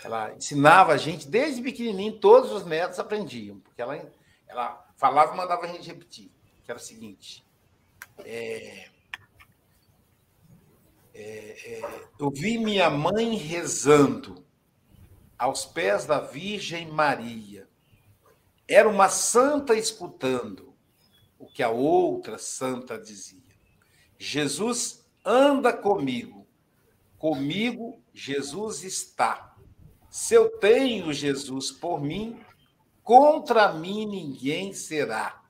[0.03, 4.11] Ela ensinava a gente desde pequenininho, todos os netos aprendiam, porque ela,
[4.47, 6.31] ela falava e mandava a gente repetir,
[6.63, 7.45] que era o seguinte:
[8.19, 8.89] é,
[11.13, 14.45] é, é, eu vi minha mãe rezando
[15.37, 17.67] aos pés da Virgem Maria.
[18.67, 20.68] Era uma santa escutando
[21.39, 23.41] o que a outra santa dizia.
[24.17, 26.45] Jesus anda comigo,
[27.17, 29.55] comigo Jesus está.
[30.09, 32.39] Se eu tenho Jesus por mim,
[33.01, 35.41] contra mim ninguém será.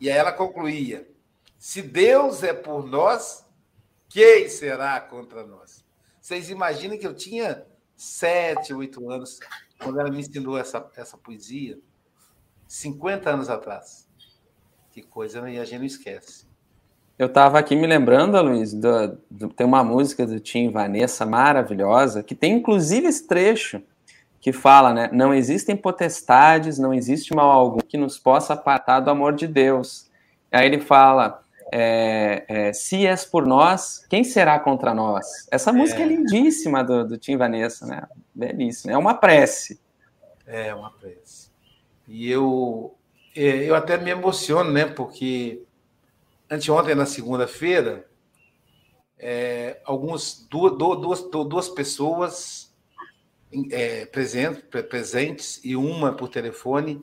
[0.00, 1.10] E aí ela concluía:
[1.58, 3.44] se Deus é por nós,
[4.08, 5.84] quem será contra nós?
[6.20, 9.40] Vocês imaginem que eu tinha sete, oito anos
[9.78, 11.78] quando ela me ensinou essa, essa poesia,
[12.68, 14.08] 50 anos atrás.
[14.92, 15.48] Que coisa?
[15.50, 16.44] E a gente não esquece.
[17.18, 22.22] Eu estava aqui me lembrando, Luiz, do, do, tem uma música do Tim Vanessa maravilhosa,
[22.22, 23.82] que tem inclusive esse trecho
[24.40, 25.08] que fala, né?
[25.12, 30.10] Não existem potestades, não existe mal algum que nos possa apartar do amor de Deus.
[30.50, 35.46] Aí ele fala: é, é, se és por nós, quem será contra nós?
[35.50, 38.02] Essa música é, é lindíssima do, do Tim Vanessa, né?
[38.34, 38.92] Belíssima.
[38.92, 39.80] É uma prece.
[40.46, 41.50] É uma prece.
[42.06, 43.01] E eu, é,
[43.34, 44.86] eu até me emociono, né?
[44.86, 45.62] Porque
[46.50, 48.08] anteontem, na segunda-feira,
[49.18, 52.74] é, alguns duas, duas, duas pessoas
[53.70, 57.02] é, presentes, presentes e uma por telefone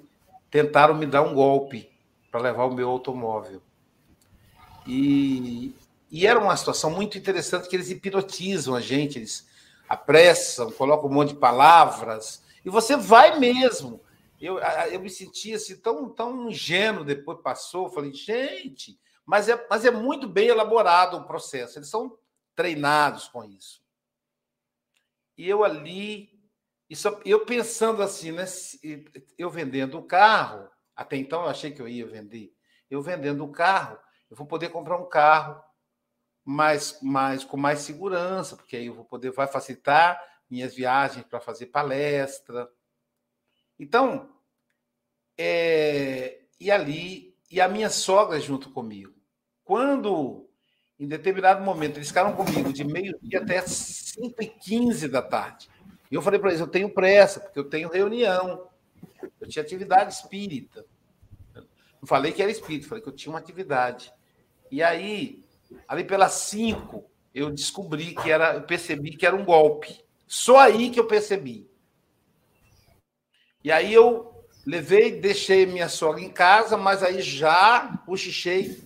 [0.49, 1.89] tentaram me dar um golpe
[2.31, 3.61] para levar o meu automóvel.
[4.85, 5.73] E,
[6.11, 9.47] e era uma situação muito interessante que eles hipnotizam a gente, eles
[9.87, 14.01] apressam, colocam um monte de palavras, e você vai mesmo.
[14.39, 19.83] Eu, eu me sentia assim, tão, tão ingênuo depois passou, falei, gente, mas é, mas
[19.85, 22.17] é muito bem elaborado o processo, eles são
[22.55, 23.83] treinados com isso.
[25.37, 26.29] E eu ali,
[26.89, 28.45] isso, eu pensando assim, né,
[29.37, 32.53] eu vendendo o carro, até então eu achei que eu ia vender,
[32.89, 35.61] eu vendendo o carro, eu vou poder comprar um carro
[36.43, 40.19] mais, mais com mais segurança, porque aí eu vou poder vai facilitar
[40.49, 42.69] minhas viagens para fazer palestra.
[43.79, 44.29] Então,
[45.37, 49.13] é, e ali e a minha sogra junto comigo.
[49.63, 50.47] Quando
[50.99, 55.69] em determinado momento eles ficaram comigo de meio-dia até 5 e 15 da tarde.
[56.11, 58.67] E eu falei para eles: eu tenho pressa, porque eu tenho reunião,
[59.39, 60.85] eu tinha atividade espírita.
[61.55, 64.11] Não falei que era espírito, falei que eu tinha uma atividade.
[64.71, 65.43] E aí,
[65.87, 70.03] ali pelas cinco, eu descobri que era, eu percebi que era um golpe.
[70.27, 71.69] Só aí que eu percebi.
[73.63, 74.33] E aí eu
[74.65, 78.81] levei, deixei minha sogra em casa, mas aí já cochichei,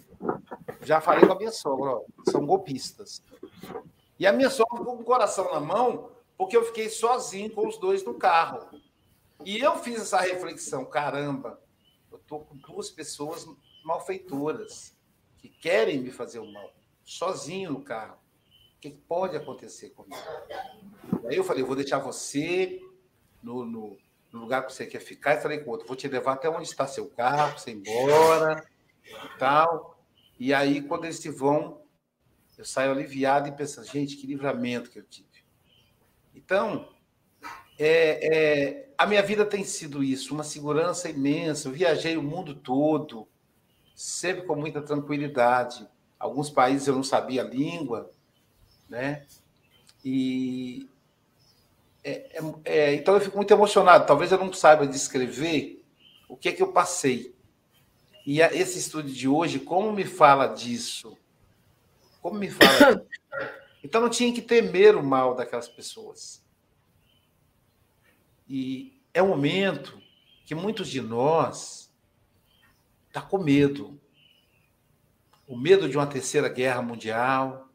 [0.82, 3.22] já falei com a minha sogra, ó, são golpistas.
[4.20, 7.78] E a minha sogra com o coração na mão, porque eu fiquei sozinho com os
[7.78, 8.68] dois no carro.
[9.46, 11.62] E eu fiz essa reflexão, caramba,
[12.12, 13.46] eu tô com duas pessoas
[13.84, 14.96] malfeitoras
[15.38, 16.74] que querem me fazer o mal.
[17.04, 18.18] sozinho no carro.
[18.78, 20.16] O que pode acontecer comigo?
[21.28, 22.82] Aí eu falei, eu vou deixar você
[23.42, 23.98] no, no,
[24.34, 25.36] no lugar que você quer ficar.
[25.36, 28.66] E falei com outro, vou te levar até onde está seu carro, você ir embora
[29.08, 30.04] e tal.
[30.40, 31.82] E aí, quando eles se vão,
[32.58, 35.30] eu saio aliviado e penso, gente, que livramento que eu tive.
[36.36, 36.90] Então,
[37.78, 41.68] é, é, a minha vida tem sido isso, uma segurança imensa.
[41.68, 43.28] Eu viajei o mundo todo,
[43.96, 45.88] sempre com muita tranquilidade.
[46.18, 48.10] Alguns países eu não sabia a língua,
[48.90, 49.26] né?
[50.04, 50.90] E
[52.04, 54.06] é, é, é, então eu fico muito emocionado.
[54.06, 55.84] Talvez eu não saiba descrever
[56.28, 57.34] o que é que eu passei.
[58.26, 61.18] E esse estudo de hoje, como me fala disso?
[62.22, 62.96] Como me fala?
[62.96, 63.08] Disso?
[63.86, 66.42] Então não tinha que temer o mal daquelas pessoas.
[68.48, 70.02] E é um momento
[70.46, 71.94] que muitos de nós
[73.12, 74.00] tá com medo.
[75.46, 77.73] O medo de uma terceira guerra mundial,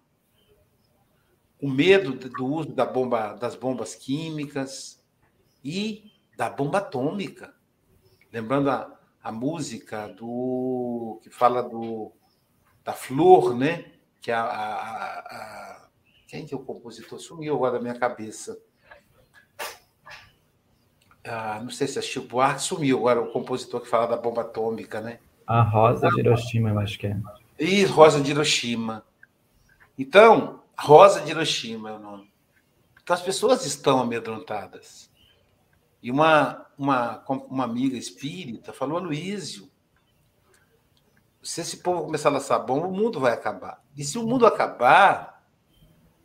[1.60, 5.02] o medo do uso da bomba, das bombas químicas
[5.64, 7.52] e da bomba atômica.
[8.32, 12.12] Lembrando a, a música do que fala do
[12.84, 13.92] da flor, né?
[14.20, 15.88] Que a, a, a
[16.28, 17.18] quem que é o compositor?
[17.18, 18.58] Sumiu agora da minha cabeça.
[21.24, 24.42] Ah, não sei se é Chico Buarque, sumiu agora o compositor que fala da bomba
[24.42, 25.18] atômica, né?
[25.46, 27.16] A Rosa de Hiroshima, eu acho que é.
[27.58, 29.04] E Rosa de Hiroshima.
[29.98, 32.32] Então, Rosa de Hiroshima é o nome.
[33.02, 35.10] Então as pessoas estão amedrontadas.
[36.00, 39.68] E uma, uma, uma amiga espírita falou, Luísio,
[41.42, 43.82] se esse povo começar a lançar bomba, o mundo vai acabar.
[43.96, 45.42] E se o mundo acabar,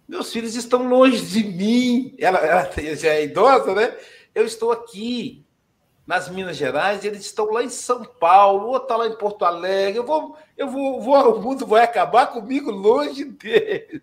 [0.07, 2.15] meus filhos estão longe de mim.
[2.19, 3.97] Ela, ela já é idosa, né?
[4.35, 5.45] Eu estou aqui
[6.05, 9.97] nas Minas Gerais, eles estão lá em São Paulo, ou está lá em Porto Alegre.
[9.97, 14.01] Eu vou, eu vou, vou, o mundo vai acabar comigo longe deles.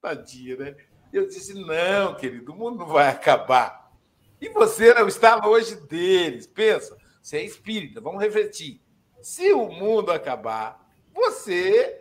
[0.00, 0.76] Tadinha, né?
[1.12, 3.92] Eu disse: não, querido, o mundo não vai acabar.
[4.40, 6.46] E você não está longe deles.
[6.46, 8.80] Pensa, você é espírita, vamos refletir.
[9.20, 12.00] Se o mundo acabar, você,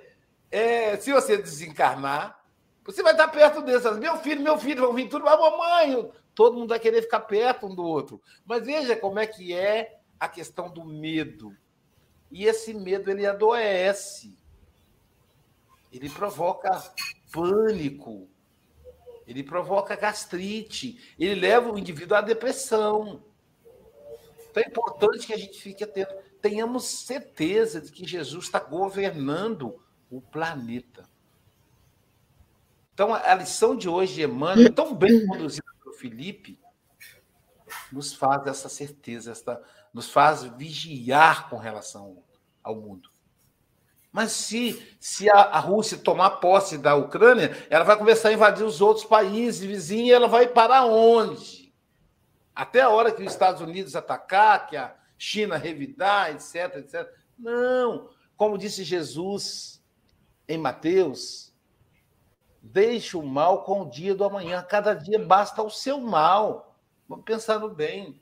[0.51, 2.39] é, se você desencarnar,
[2.83, 3.83] você vai estar perto deles.
[3.97, 7.65] Meu filho, meu filho, vão vir tudo, mas mamãe, todo mundo vai querer ficar perto
[7.65, 8.21] um do outro.
[8.45, 11.55] Mas veja como é que é a questão do medo.
[12.31, 14.37] E esse medo ele adoece.
[15.91, 16.69] Ele provoca
[17.31, 18.29] pânico,
[19.25, 23.23] ele provoca gastrite, ele leva o indivíduo à depressão.
[24.49, 29.79] Então é importante que a gente fique atento, tenhamos certeza de que Jesus está governando
[30.09, 31.03] o planeta.
[32.93, 36.59] Então, a lição de hoje de Emmanuel, tão bem conduzida pelo Felipe,
[37.91, 39.61] nos faz essa certeza, essa,
[39.93, 42.23] nos faz vigiar com relação
[42.63, 43.11] ao mundo.
[44.11, 48.65] Mas se, se a, a, Rússia tomar posse da Ucrânia, ela vai começar a invadir
[48.65, 51.73] os outros países vizinhos e ela vai parar onde?
[52.55, 57.07] Até a hora que os Estados Unidos atacar, que a China revidar, etc, etc.
[57.37, 58.09] Não.
[58.35, 59.83] Como disse Jesus
[60.47, 61.53] em Mateus,
[62.61, 64.63] deixe o mal com o dia do amanhã.
[64.63, 66.75] Cada dia basta o seu mal.
[67.07, 68.21] Vamos pensar no bem.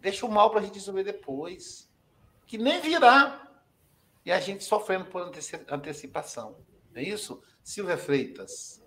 [0.00, 1.90] Deixa o mal para a gente resolver depois.
[2.46, 3.45] Que nem virá
[4.26, 5.22] e a gente sofrendo por
[5.70, 6.56] antecipação.
[6.92, 7.40] É isso?
[7.62, 8.82] Silvia Freitas.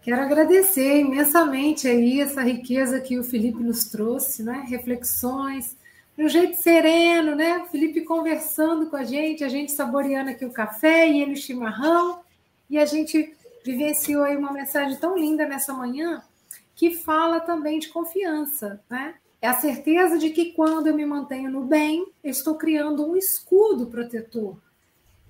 [0.00, 4.64] Quero agradecer imensamente aí essa riqueza que o Felipe nos trouxe, né?
[4.66, 5.76] Reflexões,
[6.16, 7.58] de um jeito sereno, né?
[7.58, 11.36] O Felipe conversando com a gente, a gente saboreando aqui o café e ele o
[11.36, 12.20] chimarrão,
[12.70, 16.22] e a gente vivenciou aí uma mensagem tão linda nessa manhã
[16.74, 19.16] que fala também de confiança, né?
[19.40, 23.16] É a certeza de que quando eu me mantenho no bem, eu estou criando um
[23.16, 24.58] escudo protetor.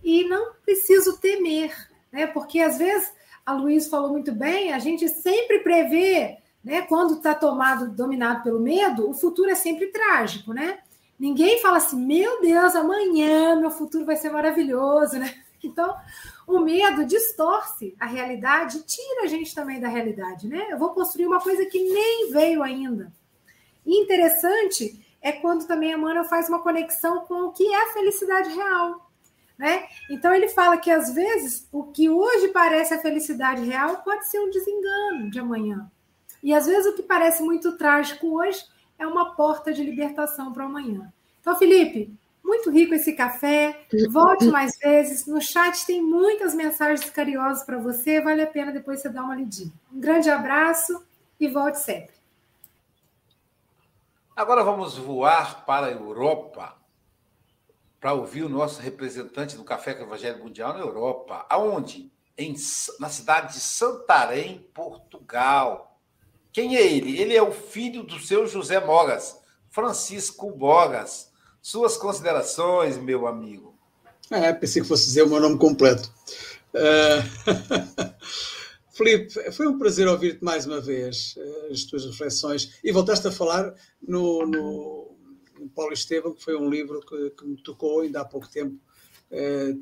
[0.03, 1.75] E não preciso temer,
[2.11, 2.27] né?
[2.27, 3.13] Porque às vezes,
[3.45, 6.83] a Luiz falou muito bem, a gente sempre prevê, né?
[6.83, 10.79] Quando está tomado, dominado pelo medo, o futuro é sempre trágico, né?
[11.19, 15.35] Ninguém fala assim, meu Deus, amanhã meu futuro vai ser maravilhoso, né?
[15.61, 15.93] Então,
[16.47, 20.69] o medo distorce a realidade, tira a gente também da realidade, né?
[20.71, 23.13] Eu vou construir uma coisa que nem veio ainda.
[23.89, 28.51] E interessante é quando também Emmanuel faz uma conexão com o que é a felicidade
[28.51, 29.11] real.
[29.59, 29.89] Né?
[30.11, 34.41] Então ele fala que às vezes o que hoje parece a felicidade real pode ser
[34.41, 35.91] um desengano de amanhã.
[36.43, 38.63] E às vezes o que parece muito trágico hoje
[38.99, 41.11] é uma porta de libertação para amanhã.
[41.41, 42.15] Então, Felipe,
[42.45, 43.87] muito rico esse café.
[44.11, 45.27] Volte mais vezes.
[45.27, 48.21] No chat tem muitas mensagens cariosas para você.
[48.21, 49.73] Vale a pena depois você dar uma lidinha.
[49.91, 51.03] Um grande abraço
[51.41, 52.18] e volte sempre.
[54.39, 56.77] Agora vamos voar para a Europa.
[57.99, 61.45] para ouvir o nosso representante do Café com o Evangelho Mundial na Europa.
[61.51, 62.13] Aonde?
[62.39, 62.55] Em,
[63.01, 66.01] na cidade de Santarém, Portugal.
[66.53, 67.21] Quem é ele?
[67.21, 69.37] Ele é o filho do seu José Mogas,
[69.71, 71.33] Francisco Bogas.
[71.61, 73.77] Suas considerações, meu amigo.
[74.31, 76.13] É, pensei que fosse dizer o meu nome completo.
[76.73, 78.15] Uh...
[78.99, 82.81] Filipe, foi um prazer ouvir-te mais uma vez, uh, as tuas reflexões.
[82.83, 83.73] E voltaste a falar
[84.03, 85.17] no, no,
[85.61, 88.77] no Paulo Estevam, que foi um livro que, que me tocou ainda há pouco tempo.
[89.31, 89.81] Uh,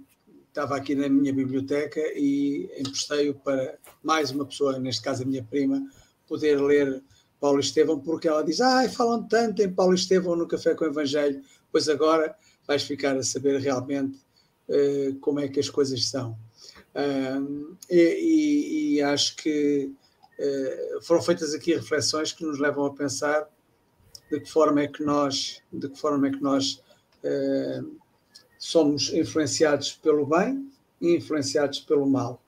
[0.48, 5.42] estava aqui na minha biblioteca e emprestei-o para mais uma pessoa, neste caso a minha
[5.42, 5.82] prima,
[6.26, 7.02] poder ler
[7.40, 10.88] Paulo Estevão, porque ela diz: Ah, falam tanto em Paulo Estevão no Café com o
[10.88, 11.42] Evangelho,
[11.72, 12.36] pois agora
[12.66, 14.18] vais ficar a saber realmente
[14.68, 16.36] uh, como é que as coisas são.
[16.96, 19.92] Uh, e, e, acho que
[20.38, 23.46] uh, foram feitas aqui reflexões que nos levam a pensar
[24.30, 26.82] de que forma é que nós, de que forma é que nós
[28.58, 30.70] somos influenciados pelo bem
[31.00, 32.42] e influenciados pelo mal,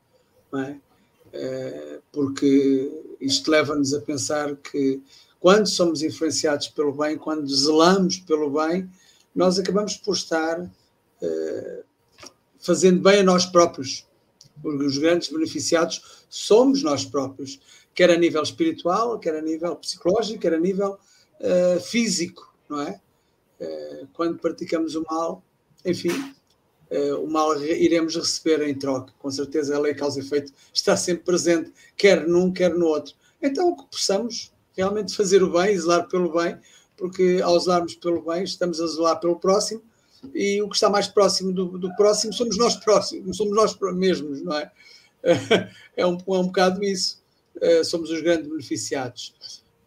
[0.54, 2.00] é?
[2.12, 5.02] porque isto leva-nos a pensar que
[5.40, 8.90] quando somos influenciados pelo bem, quando zelamos pelo bem,
[9.34, 11.84] nós acabamos por estar uh,
[12.58, 14.07] fazendo bem a nós próprios.
[14.62, 17.60] Porque os grandes beneficiados somos nós próprios,
[17.94, 20.98] quer a nível espiritual, quer a nível psicológico, quer a nível
[21.40, 23.00] uh, físico, não é?
[23.60, 25.42] Uh, quando praticamos o mal,
[25.84, 26.34] enfim,
[27.22, 29.12] o mal iremos receber em troca.
[29.18, 33.14] Com certeza a lei causa e efeito está sempre presente, quer num, quer no outro.
[33.42, 36.58] Então, que possamos realmente fazer o bem, zelar pelo bem,
[36.96, 39.82] porque ao zelarmos pelo bem, estamos a zelar pelo próximo,
[40.34, 44.42] e o que está mais próximo do, do próximo somos nós próximos, somos nós mesmos,
[44.42, 44.70] não é?
[45.96, 47.20] É um, é um bocado isso.
[47.56, 49.34] Uh, somos os grandes beneficiados.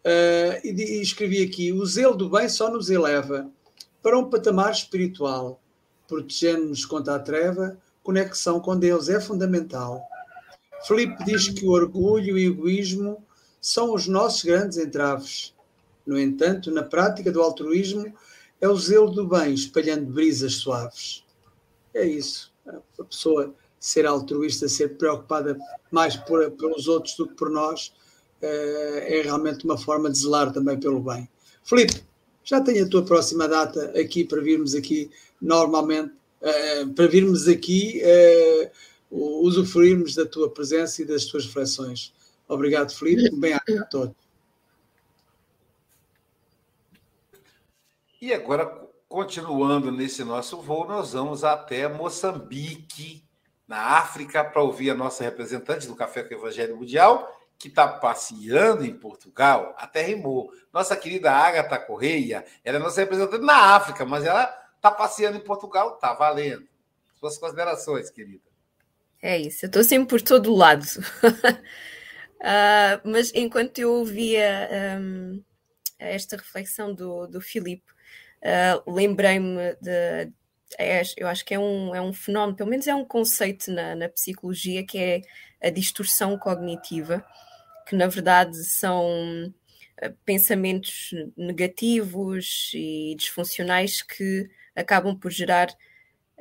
[0.04, 3.50] Uh, e, e escrevi aqui: o zelo do bem só nos eleva
[4.02, 5.62] para um patamar espiritual,
[6.08, 10.02] protegendo-nos contra a treva, conexão com Deus é fundamental.
[10.86, 13.24] Felipe diz que o orgulho e o egoísmo
[13.62, 15.54] são os nossos grandes entraves.
[16.06, 18.12] No entanto, na prática do altruísmo,
[18.62, 21.26] é o zelo do bem espalhando brisas suaves.
[21.94, 22.54] É isso.
[22.68, 25.58] A pessoa ser altruísta, ser preocupada
[25.90, 27.92] mais por, pelos outros do que por nós,
[28.40, 31.28] eh, é realmente uma forma de zelar também pelo bem.
[31.64, 32.04] Felipe,
[32.44, 35.10] já tenho a tua próxima data aqui para virmos aqui
[35.42, 38.72] normalmente, eh, para virmos aqui eh,
[39.10, 42.14] usufruirmos da tua presença e das tuas reflexões.
[42.48, 43.36] Obrigado, Felipe.
[43.36, 44.16] Bem a todos.
[48.22, 48.68] E agora,
[49.10, 53.28] continuando nesse nosso voo, nós vamos até Moçambique,
[53.68, 57.88] na África, para ouvir a nossa representante do Café com o Evangelho Mundial, que está
[57.88, 60.52] passeando em Portugal, até rimou.
[60.72, 65.44] Nossa querida Agatha Correia, ela é nossa representante na África, mas ela está passeando em
[65.44, 66.68] Portugal, está valendo.
[67.16, 68.44] Suas considerações, querida.
[69.20, 70.86] É isso, eu estou sempre por todo lado.
[72.40, 74.70] Uh, mas enquanto eu ouvia
[75.00, 75.44] um,
[75.98, 77.92] esta reflexão do, do Filipe,
[78.44, 80.32] uh, lembrei-me de.
[80.80, 83.94] É, eu acho que é um, é um fenómeno, pelo menos é um conceito na,
[83.94, 85.22] na psicologia, que é
[85.62, 87.26] a distorção cognitiva,
[87.88, 89.54] que na verdade são
[90.02, 95.68] ah, pensamentos negativos e disfuncionais que acabam por gerar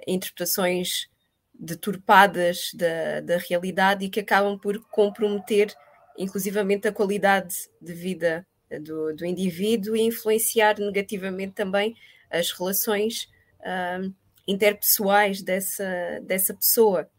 [0.06, 1.08] interpretações
[1.52, 5.74] deturpadas da, da realidade e que acabam por comprometer
[6.16, 8.46] inclusivamente a qualidade de vida
[8.78, 11.96] do, do indivíduo e influenciar negativamente também
[12.30, 13.28] as relações
[13.60, 14.12] uh,
[14.46, 17.10] interpessoais dessa, dessa pessoa.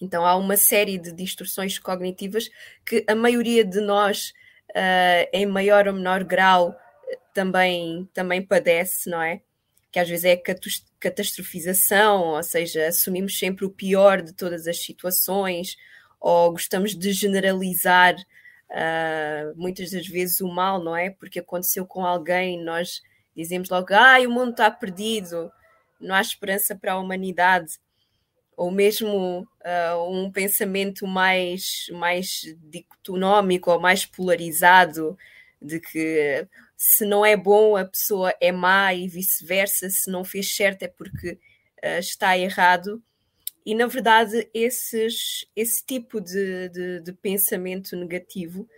[0.00, 2.50] Então há uma série de distorções cognitivas
[2.84, 4.32] que a maioria de nós,
[4.70, 6.76] uh, em maior ou menor grau,
[7.32, 9.40] também, também padece, não é?
[9.92, 10.42] Que às vezes é
[10.98, 15.76] catastrofização, ou seja, assumimos sempre o pior de todas as situações,
[16.20, 18.16] ou gostamos de generalizar
[18.70, 21.10] uh, muitas das vezes o mal, não é?
[21.10, 23.02] Porque aconteceu com alguém, nós
[23.34, 25.50] dizemos logo, ah, o mundo está perdido,
[26.00, 27.78] não há esperança para a humanidade.
[28.56, 32.40] Ou mesmo uh, um pensamento mais, mais
[32.70, 35.16] dicotonómico ou mais polarizado,
[35.60, 36.46] de que
[36.76, 40.88] se não é bom, a pessoa é má e vice-versa, se não fez certo é
[40.88, 41.32] porque
[41.84, 43.02] uh, está errado.
[43.66, 48.68] E, na verdade, esses, esse tipo de, de, de pensamento negativo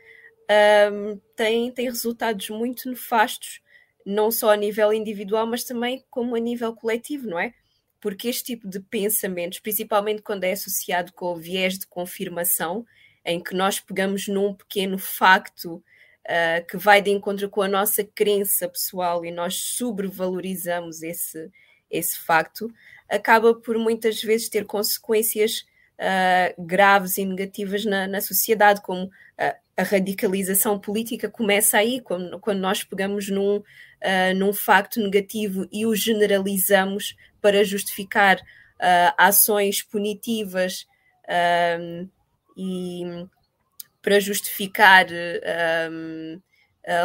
[0.91, 3.61] um, tem, tem resultados muito nefastos,
[4.05, 7.53] não só a nível individual, mas também como a nível coletivo, não é?
[8.01, 12.87] Porque este tipo de pensamentos, principalmente quando é associado com o viés de confirmação,
[13.27, 18.03] em que nós pegamos num pequeno facto uh, que vai de encontro com a nossa
[18.03, 21.51] crença pessoal e nós sobrevalorizamos esse,
[21.91, 22.73] esse facto,
[23.09, 25.65] acaba por muitas vezes ter consequências
[25.99, 29.11] uh, graves e negativas na, na sociedade, como uh,
[29.77, 35.87] a radicalização política começa aí, quando, quando nós pegamos num, uh, num facto negativo e
[35.87, 38.41] o generalizamos para justificar
[39.17, 40.87] ações punitivas
[42.57, 43.27] e
[44.01, 45.07] para justificar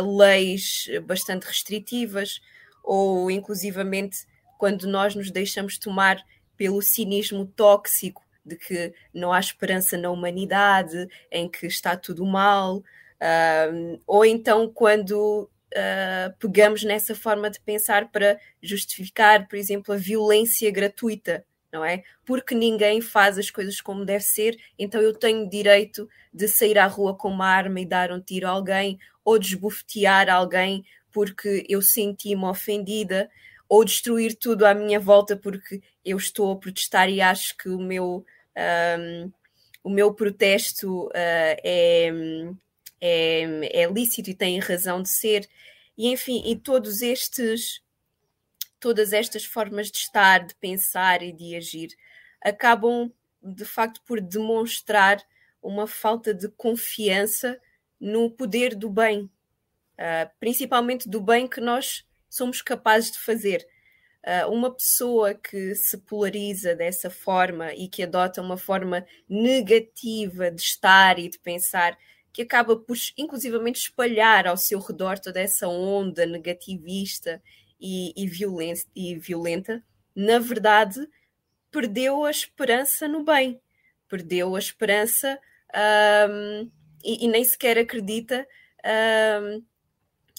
[0.03, 2.39] leis bastante restritivas
[2.83, 4.17] ou inclusivamente
[4.63, 6.23] quando nós nos deixamos tomar
[6.55, 12.77] pelo cinismo tóxico de que não há esperança na humanidade, em que está tudo mal,
[12.77, 19.97] uh, ou então quando uh, pegamos nessa forma de pensar para justificar, por exemplo, a
[19.97, 22.01] violência gratuita, não é?
[22.23, 26.87] Porque ninguém faz as coisas como deve ser, então eu tenho direito de sair à
[26.87, 31.81] rua com uma arma e dar um tiro a alguém, ou desbofetear alguém porque eu
[31.81, 33.29] senti-me ofendida
[33.73, 37.79] ou destruir tudo à minha volta porque eu estou a protestar e acho que o
[37.79, 38.23] meu,
[38.99, 39.31] um,
[39.83, 42.11] o meu protesto uh, é,
[43.01, 45.49] é, é lícito e tem razão de ser.
[45.97, 47.81] E enfim, e todos estes,
[48.79, 51.89] todas estas formas de estar, de pensar e de agir
[52.43, 53.11] acabam
[53.41, 55.19] de facto por demonstrar
[55.63, 57.59] uma falta de confiança
[57.99, 63.67] no poder do bem, uh, principalmente do bem que nós somos capazes de fazer.
[64.25, 70.61] Uh, uma pessoa que se polariza dessa forma e que adota uma forma negativa de
[70.61, 71.97] estar e de pensar,
[72.31, 77.41] que acaba por inclusivamente espalhar ao seu redor toda essa onda negativista
[77.79, 79.83] e, e, violenta, e violenta,
[80.15, 81.05] na verdade,
[81.69, 83.61] perdeu a esperança no bem,
[84.07, 85.37] perdeu a esperança
[86.29, 86.71] um,
[87.03, 88.47] e, e, nem sequer acredita
[89.41, 89.63] um,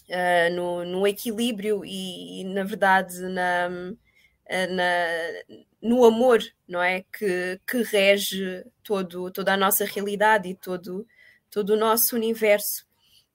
[0.08, 7.04] uh, no, no, equilíbrio e, e, na verdade, na, uh, na, no amor, não é?
[7.12, 11.06] Que, que rege todo, toda a nossa realidade e todo,
[11.50, 12.86] todo o nosso universo.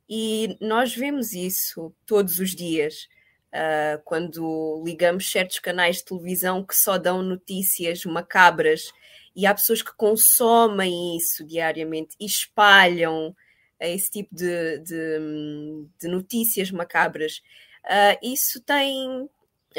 [0.10, 3.08] E nós vemos isso todos os dias.
[3.50, 8.92] Uh, quando ligamos certos canais de televisão que só dão notícias macabras
[9.36, 13.36] e há pessoas que consomem isso diariamente e espalham
[13.88, 15.20] esse tipo de, de,
[16.00, 17.42] de notícias macabras,
[17.86, 19.30] uh, isso tem,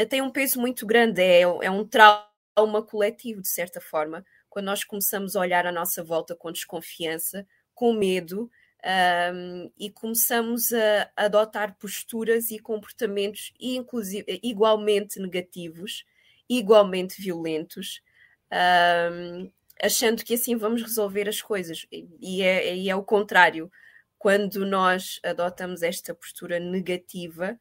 [0.08, 4.84] tem um peso muito grande, é, é um trauma coletivo, de certa forma, quando nós
[4.84, 8.50] começamos a olhar à nossa volta com desconfiança, com medo,
[9.34, 16.04] um, e começamos a, adotar posturas e comportamentos inclusive, igualmente negativos,
[16.48, 18.02] igualmente violentos,
[18.50, 19.50] um,
[19.82, 21.86] achando que assim vamos resolver as coisas.
[21.90, 23.70] E é, e é o contrário
[24.20, 27.58] quando nós adotamos esta postura negativa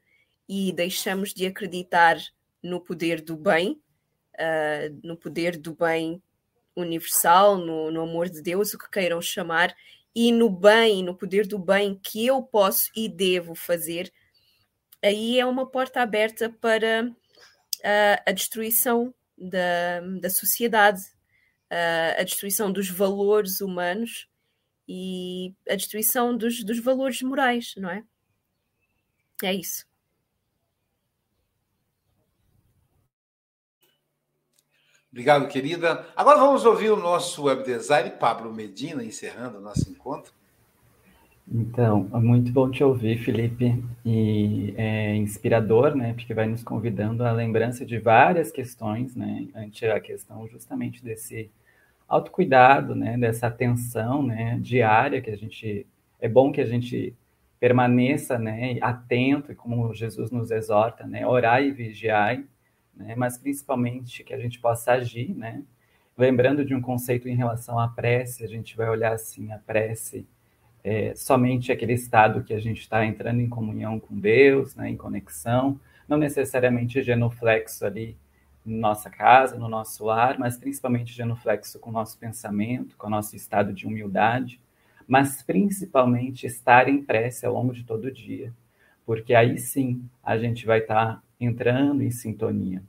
[0.48, 2.18] e deixamos de acreditar
[2.62, 3.82] no poder do bem,
[4.36, 6.22] uh, no poder do bem
[6.76, 9.74] universal, no, no, amor de Deus, o que queiram chamar,
[10.14, 14.12] e no bem, no poder do bem que eu posso e devo fazer,
[15.02, 21.00] aí é uma porta aberta para uh, a destruição da, da sociedade,
[21.72, 24.28] uh, a destruição dos valores humanos
[24.92, 28.04] e a destruição dos, dos valores morais, não é?
[29.44, 29.86] É isso.
[35.12, 36.08] Obrigado, querida.
[36.16, 40.34] Agora vamos ouvir o nosso web design, Pablo Medina, encerrando o nosso encontro.
[41.48, 47.24] Então, é muito bom te ouvir, Felipe, e é inspirador, né, porque vai nos convidando
[47.24, 51.52] à lembrança de várias questões, né, ante a questão justamente desse
[52.10, 55.86] autocuidado, né, dessa atenção, né, diária que a gente
[56.20, 57.16] é bom que a gente
[57.60, 62.44] permaneça, né, atento, como Jesus nos exorta, né, orar e vigiar,
[62.96, 65.62] né, mas principalmente que a gente possa agir, né,
[66.18, 70.28] lembrando de um conceito em relação à prece, a gente vai olhar assim a prece
[70.84, 74.98] é, somente aquele estado que a gente está entrando em comunhão com Deus, né, em
[74.98, 78.18] conexão, não necessariamente genuflexo ali
[78.66, 83.36] nossa casa, no nosso lar, mas principalmente genuflexo com o nosso pensamento, com o nosso
[83.36, 84.60] estado de humildade,
[85.08, 88.54] mas principalmente estar em prece ao longo de todo o dia,
[89.06, 92.84] porque aí sim a gente vai estar tá entrando em sintonia.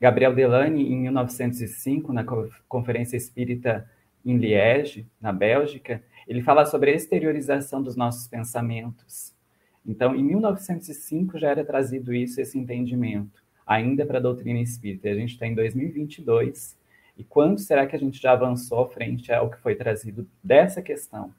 [0.00, 2.24] Gabriel Delany, em 1905, na
[2.68, 3.88] Conferência Espírita
[4.24, 9.34] em Liege, na Bélgica, ele fala sobre a exteriorização dos nossos pensamentos.
[9.84, 15.08] Então, em 1905 já era trazido isso, esse entendimento ainda para a doutrina espírita.
[15.08, 16.76] A gente está em 2022,
[17.16, 21.32] e quando será que a gente já avançou frente ao que foi trazido dessa questão?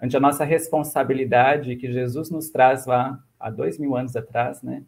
[0.00, 4.84] Ante a nossa responsabilidade que Jesus nos traz lá há dois mil anos atrás, né?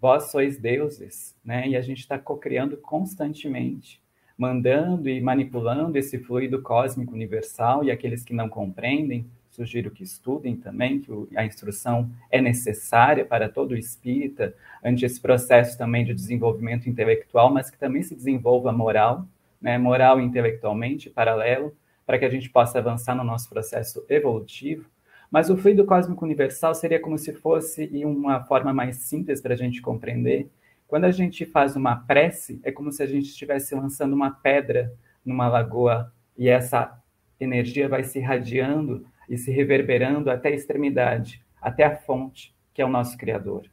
[0.00, 1.68] Vós sois deuses, né?
[1.68, 4.00] E a gente está cocriando constantemente,
[4.36, 10.56] mandando e manipulando esse fluido cósmico universal e aqueles que não compreendem, sugiro que estudem
[10.56, 14.52] também, que a instrução é necessária para todo espírita,
[14.82, 19.24] ante esse processo também de desenvolvimento intelectual, mas que também se desenvolva moral,
[19.62, 21.74] né, moral e intelectualmente, paralelo,
[22.04, 24.90] para que a gente possa avançar no nosso processo evolutivo.
[25.30, 29.56] Mas o fluido cósmico universal seria como se fosse uma forma mais simples para a
[29.56, 30.50] gente compreender.
[30.86, 34.92] Quando a gente faz uma prece, é como se a gente estivesse lançando uma pedra
[35.24, 37.00] numa lagoa e essa
[37.40, 42.84] energia vai se irradiando e se reverberando até a extremidade, até a fonte, que é
[42.84, 43.64] o nosso Criador.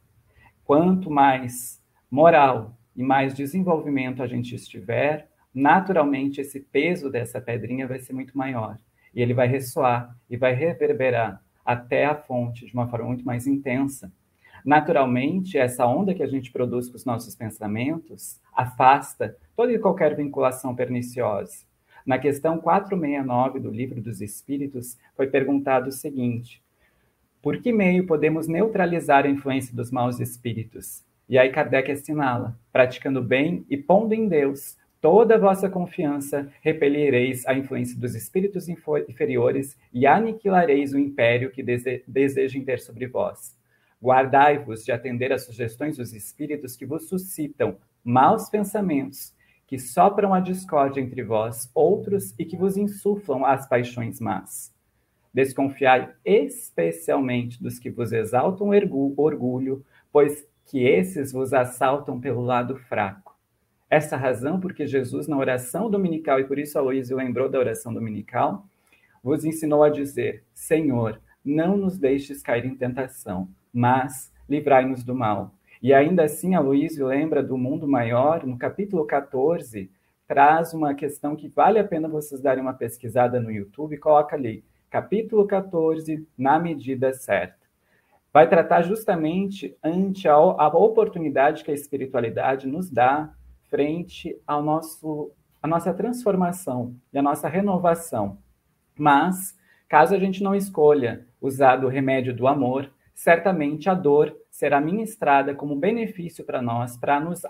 [0.64, 7.98] Quanto mais moral e mais desenvolvimento a gente estiver, naturalmente esse peso dessa pedrinha vai
[7.98, 8.78] ser muito maior.
[9.14, 13.46] E ele vai ressoar e vai reverberar até a fonte de uma forma muito mais
[13.46, 14.12] intensa.
[14.64, 20.14] Naturalmente, essa onda que a gente produz com os nossos pensamentos afasta toda e qualquer
[20.14, 21.66] vinculação perniciosa.
[22.06, 26.62] Na questão 469 do Livro dos Espíritos, foi perguntado o seguinte:
[27.40, 31.04] Por que meio podemos neutralizar a influência dos maus espíritos?
[31.28, 37.44] E aí Kardec assinala: praticando bem e pondo em Deus toda a vossa confiança, repelireis
[37.46, 43.56] a influência dos espíritos inferiores e aniquilareis o império que dese desejem ter sobre vós.
[44.00, 49.34] Guardai-vos de atender às sugestões dos espíritos que vos suscitam maus pensamentos,
[49.72, 54.70] que sopram a discórdia entre vós, outros, e que vos insuflam as paixões más.
[55.32, 58.68] Desconfiai especialmente dos que vos exaltam
[59.16, 63.34] orgulho, pois que esses vos assaltam pelo lado fraco
[63.88, 67.94] essa razão porque Jesus, na oração dominical, e por isso a Luísa lembrou da oração
[67.94, 68.66] dominical,
[69.22, 75.54] vos ensinou a dizer: Senhor, não nos deixes cair em tentação, mas livrai-nos do mal.
[75.82, 79.90] E ainda assim, a Luísa lembra do mundo maior, no capítulo 14,
[80.28, 84.64] traz uma questão que vale a pena vocês darem uma pesquisada no YouTube, coloca ali,
[84.88, 87.66] capítulo 14, na medida certa.
[88.32, 93.34] Vai tratar justamente ante a, a oportunidade que a espiritualidade nos dá
[93.68, 98.38] frente ao nosso, à nossa transformação e à nossa renovação.
[98.96, 99.58] Mas,
[99.88, 105.54] caso a gente não escolha usar do remédio do amor, certamente a dor será ministrada
[105.54, 107.42] como benefício para nós, para nos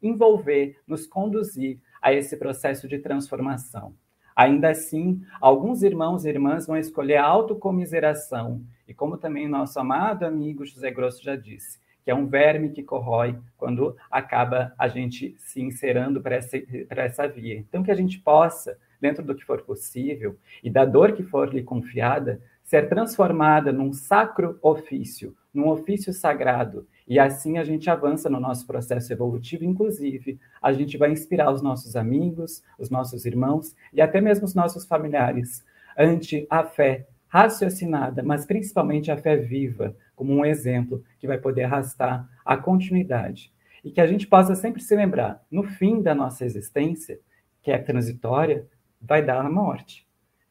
[0.00, 3.94] envolver, nos conduzir a esse processo de transformação.
[4.36, 10.24] Ainda assim, alguns irmãos e irmãs vão escolher a autocomiseração, e como também nosso amado
[10.24, 15.34] amigo José Grosso já disse, que é um verme que corrói quando acaba a gente
[15.38, 16.58] se inserando para essa,
[16.90, 17.56] essa via.
[17.56, 21.54] Então, que a gente possa, dentro do que for possível, e da dor que for
[21.54, 26.88] lhe confiada, ser transformada num sacro ofício, num ofício sagrado.
[27.06, 31.60] E assim a gente avança no nosso processo evolutivo, inclusive, a gente vai inspirar os
[31.62, 35.62] nossos amigos, os nossos irmãos e até mesmo os nossos familiares
[35.96, 41.64] ante a fé raciocinada, mas principalmente a fé viva, como um exemplo que vai poder
[41.64, 43.52] arrastar a continuidade.
[43.84, 47.18] E que a gente possa sempre se lembrar, no fim da nossa existência,
[47.60, 48.66] que é transitória,
[49.00, 50.03] vai dar a morte.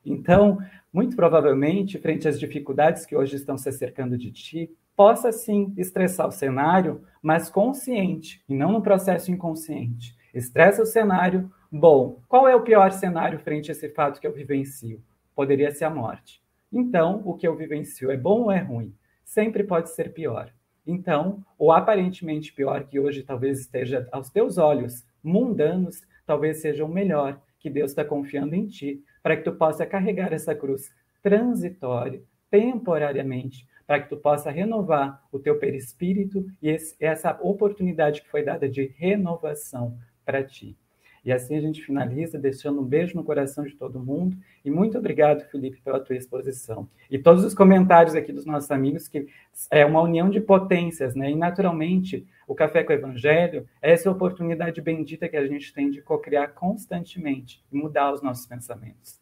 [0.05, 0.59] Então,
[0.91, 6.27] muito provavelmente, frente às dificuldades que hoje estão se acercando de ti, possa sim estressar
[6.27, 10.15] o cenário, mas consciente, e não no processo inconsciente.
[10.33, 14.33] Estressa o cenário, bom, qual é o pior cenário frente a esse fato que eu
[14.33, 15.01] vivencio?
[15.35, 16.41] Poderia ser a morte.
[16.71, 18.93] Então, o que eu vivencio é bom ou é ruim?
[19.33, 20.51] sempre pode ser pior.
[20.85, 26.89] Então, o aparentemente pior que hoje talvez esteja aos teus olhos mundanos, talvez seja o
[26.89, 32.21] melhor que Deus está confiando em ti, para que tu possa carregar essa cruz transitória,
[32.51, 38.43] temporariamente, para que tu possa renovar o teu perispírito e esse, essa oportunidade que foi
[38.43, 40.77] dada de renovação para ti.
[41.25, 44.37] E assim a gente finaliza, deixando um beijo no coração de todo mundo.
[44.63, 46.89] E muito obrigado, Felipe, pela tua exposição.
[47.09, 49.27] E todos os comentários aqui dos nossos amigos, que
[49.71, 51.31] é uma união de potências, né?
[51.31, 55.89] E naturalmente, o Café com o Evangelho é essa oportunidade bendita que a gente tem
[55.89, 59.21] de co-criar constantemente e mudar os nossos pensamentos.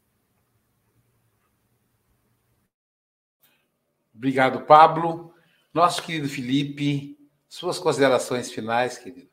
[4.14, 5.34] Obrigado, Pablo.
[5.74, 9.30] Nosso querido Felipe, suas considerações finais, querido.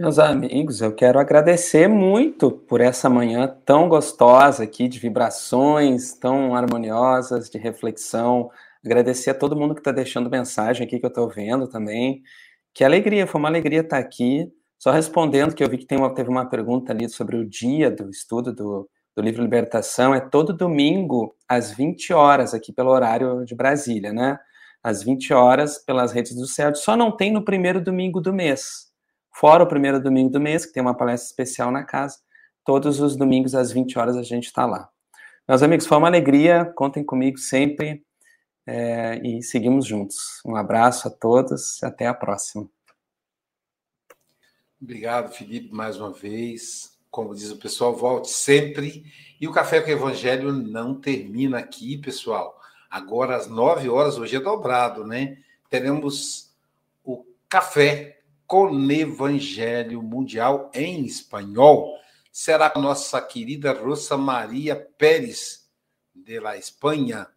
[0.00, 6.54] Meus amigos, eu quero agradecer muito por essa manhã tão gostosa aqui, de vibrações tão
[6.54, 8.50] harmoniosas, de reflexão.
[8.82, 12.22] Agradecer a todo mundo que está deixando mensagem aqui que eu estou vendo também.
[12.72, 14.50] Que alegria, foi uma alegria estar aqui.
[14.78, 18.08] Só respondendo que eu vi que uma, teve uma pergunta ali sobre o dia do
[18.08, 20.14] estudo do, do livro Libertação.
[20.14, 24.38] É todo domingo, às 20 horas, aqui pelo horário de Brasília, né?
[24.82, 26.78] às 20 horas, pelas redes do CELD.
[26.78, 28.89] Só não tem no primeiro domingo do mês.
[29.40, 32.18] Fora o primeiro domingo do mês, que tem uma palestra especial na casa.
[32.62, 34.90] Todos os domingos, às 20 horas, a gente está lá.
[35.48, 36.66] Meus amigos, foi uma alegria.
[36.76, 38.04] Contem comigo sempre.
[38.66, 40.42] É, e seguimos juntos.
[40.44, 42.68] Um abraço a todos até a próxima.
[44.78, 46.98] Obrigado, Felipe, mais uma vez.
[47.10, 49.10] Como diz o pessoal, volte sempre.
[49.40, 52.60] E o Café com o Evangelho não termina aqui, pessoal.
[52.90, 55.38] Agora, às nove horas, hoje é dobrado, né?
[55.70, 56.54] Teremos
[57.02, 58.19] o Café
[58.50, 61.96] com o Evangelho Mundial em espanhol.
[62.32, 65.70] Será com nossa querida Rosa Maria Pérez,
[66.12, 67.28] de la Espanha.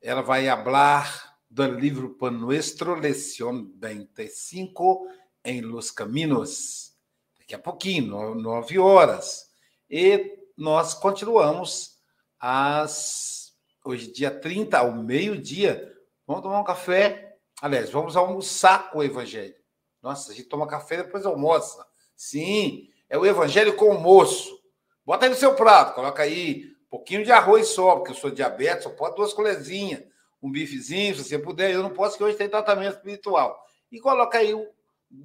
[0.00, 5.06] Ela vai falar do livro Pan Nuestro, Lección 25,
[5.44, 6.92] em Los Caminos.
[7.38, 9.48] Daqui a pouquinho, nove horas.
[9.88, 12.00] E nós continuamos
[12.40, 13.52] às.
[13.84, 15.96] Hoje, dia 30, ao meio-dia.
[16.26, 17.38] Vamos tomar um café.
[17.60, 19.61] Aliás, vamos almoçar com o Evangelho.
[20.02, 21.86] Nossa, a gente toma café e depois almoça.
[22.16, 24.60] Sim, é o Evangelho com o moço.
[25.04, 28.30] Bota aí no seu prato, coloca aí um pouquinho de arroz só, porque eu sou
[28.30, 30.02] diabetes, só pode duas colherzinhas,
[30.42, 31.72] um bifezinho, se você puder.
[31.72, 33.64] Eu não posso, que hoje tem tratamento espiritual.
[33.90, 34.52] E coloca aí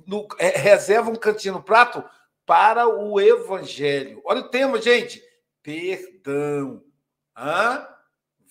[0.06, 2.04] no, é, reserva um cantinho no prato
[2.46, 4.22] para o evangelho.
[4.26, 5.22] Olha o tema, gente.
[5.62, 6.84] Perdão.
[7.36, 7.88] Hã?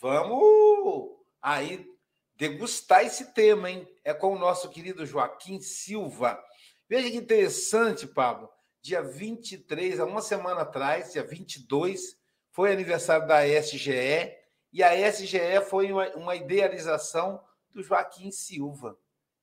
[0.01, 1.96] Vamos aí
[2.37, 3.89] degustar esse tema, hein?
[4.05, 6.43] É com o nosso querido Joaquim Silva.
[6.89, 8.49] Veja que interessante, Pablo.
[8.81, 12.17] Dia 23, há uma semana atrás, dia 22,
[12.53, 14.33] foi aniversário da SGE,
[14.73, 18.97] e a SGE foi uma, uma idealização do Joaquim Silva.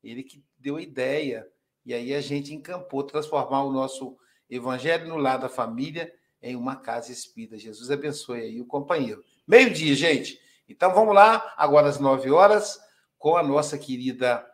[0.04, 1.48] Ele que deu a ideia
[1.86, 4.18] e aí a gente encampou transformar o nosso
[4.50, 7.58] evangelho no lado da família em uma casa espírita.
[7.58, 9.24] Jesus abençoe aí o companheiro.
[9.48, 10.40] Meio-dia, gente.
[10.68, 12.80] Então vamos lá, agora às nove horas,
[13.18, 14.46] com a nossa querida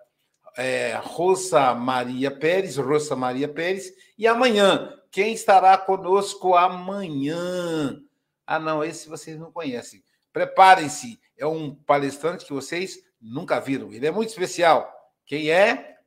[0.58, 8.00] é, Rosa Maria Pérez, Rosa Maria Pérez, e amanhã, quem estará conosco amanhã?
[8.46, 10.04] Ah, não, esse vocês não conhecem.
[10.34, 13.92] Preparem-se, é um palestrante que vocês nunca viram.
[13.92, 14.92] Ele é muito especial.
[15.26, 15.98] Quem é?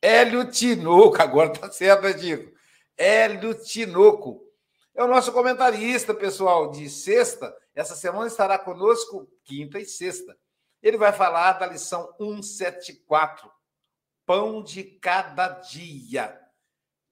[0.00, 2.52] Hélio Tinoco, agora tá certo, né, Diego?
[2.96, 4.47] Hélio Tinoco.
[4.98, 7.56] É o nosso comentarista, pessoal, de sexta.
[7.72, 10.36] Essa semana estará conosco quinta e sexta.
[10.82, 13.48] Ele vai falar da lição 174,
[14.26, 16.36] Pão de Cada Dia.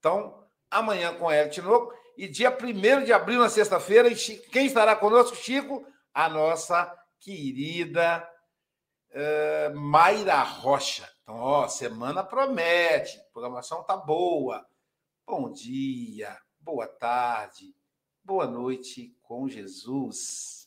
[0.01, 1.95] Então, amanhã com Hélio Tinoco.
[2.19, 4.09] E dia 1 de abril, na sexta-feira,
[4.51, 5.87] quem estará conosco, Chico?
[6.13, 8.29] A nossa querida
[9.13, 11.09] uh, Mayra Rocha.
[11.23, 14.67] Então, ó, semana promete, programação tá boa.
[15.25, 16.37] Bom dia,
[16.67, 17.73] boa tarde,
[18.25, 20.66] boa noite com Jesus.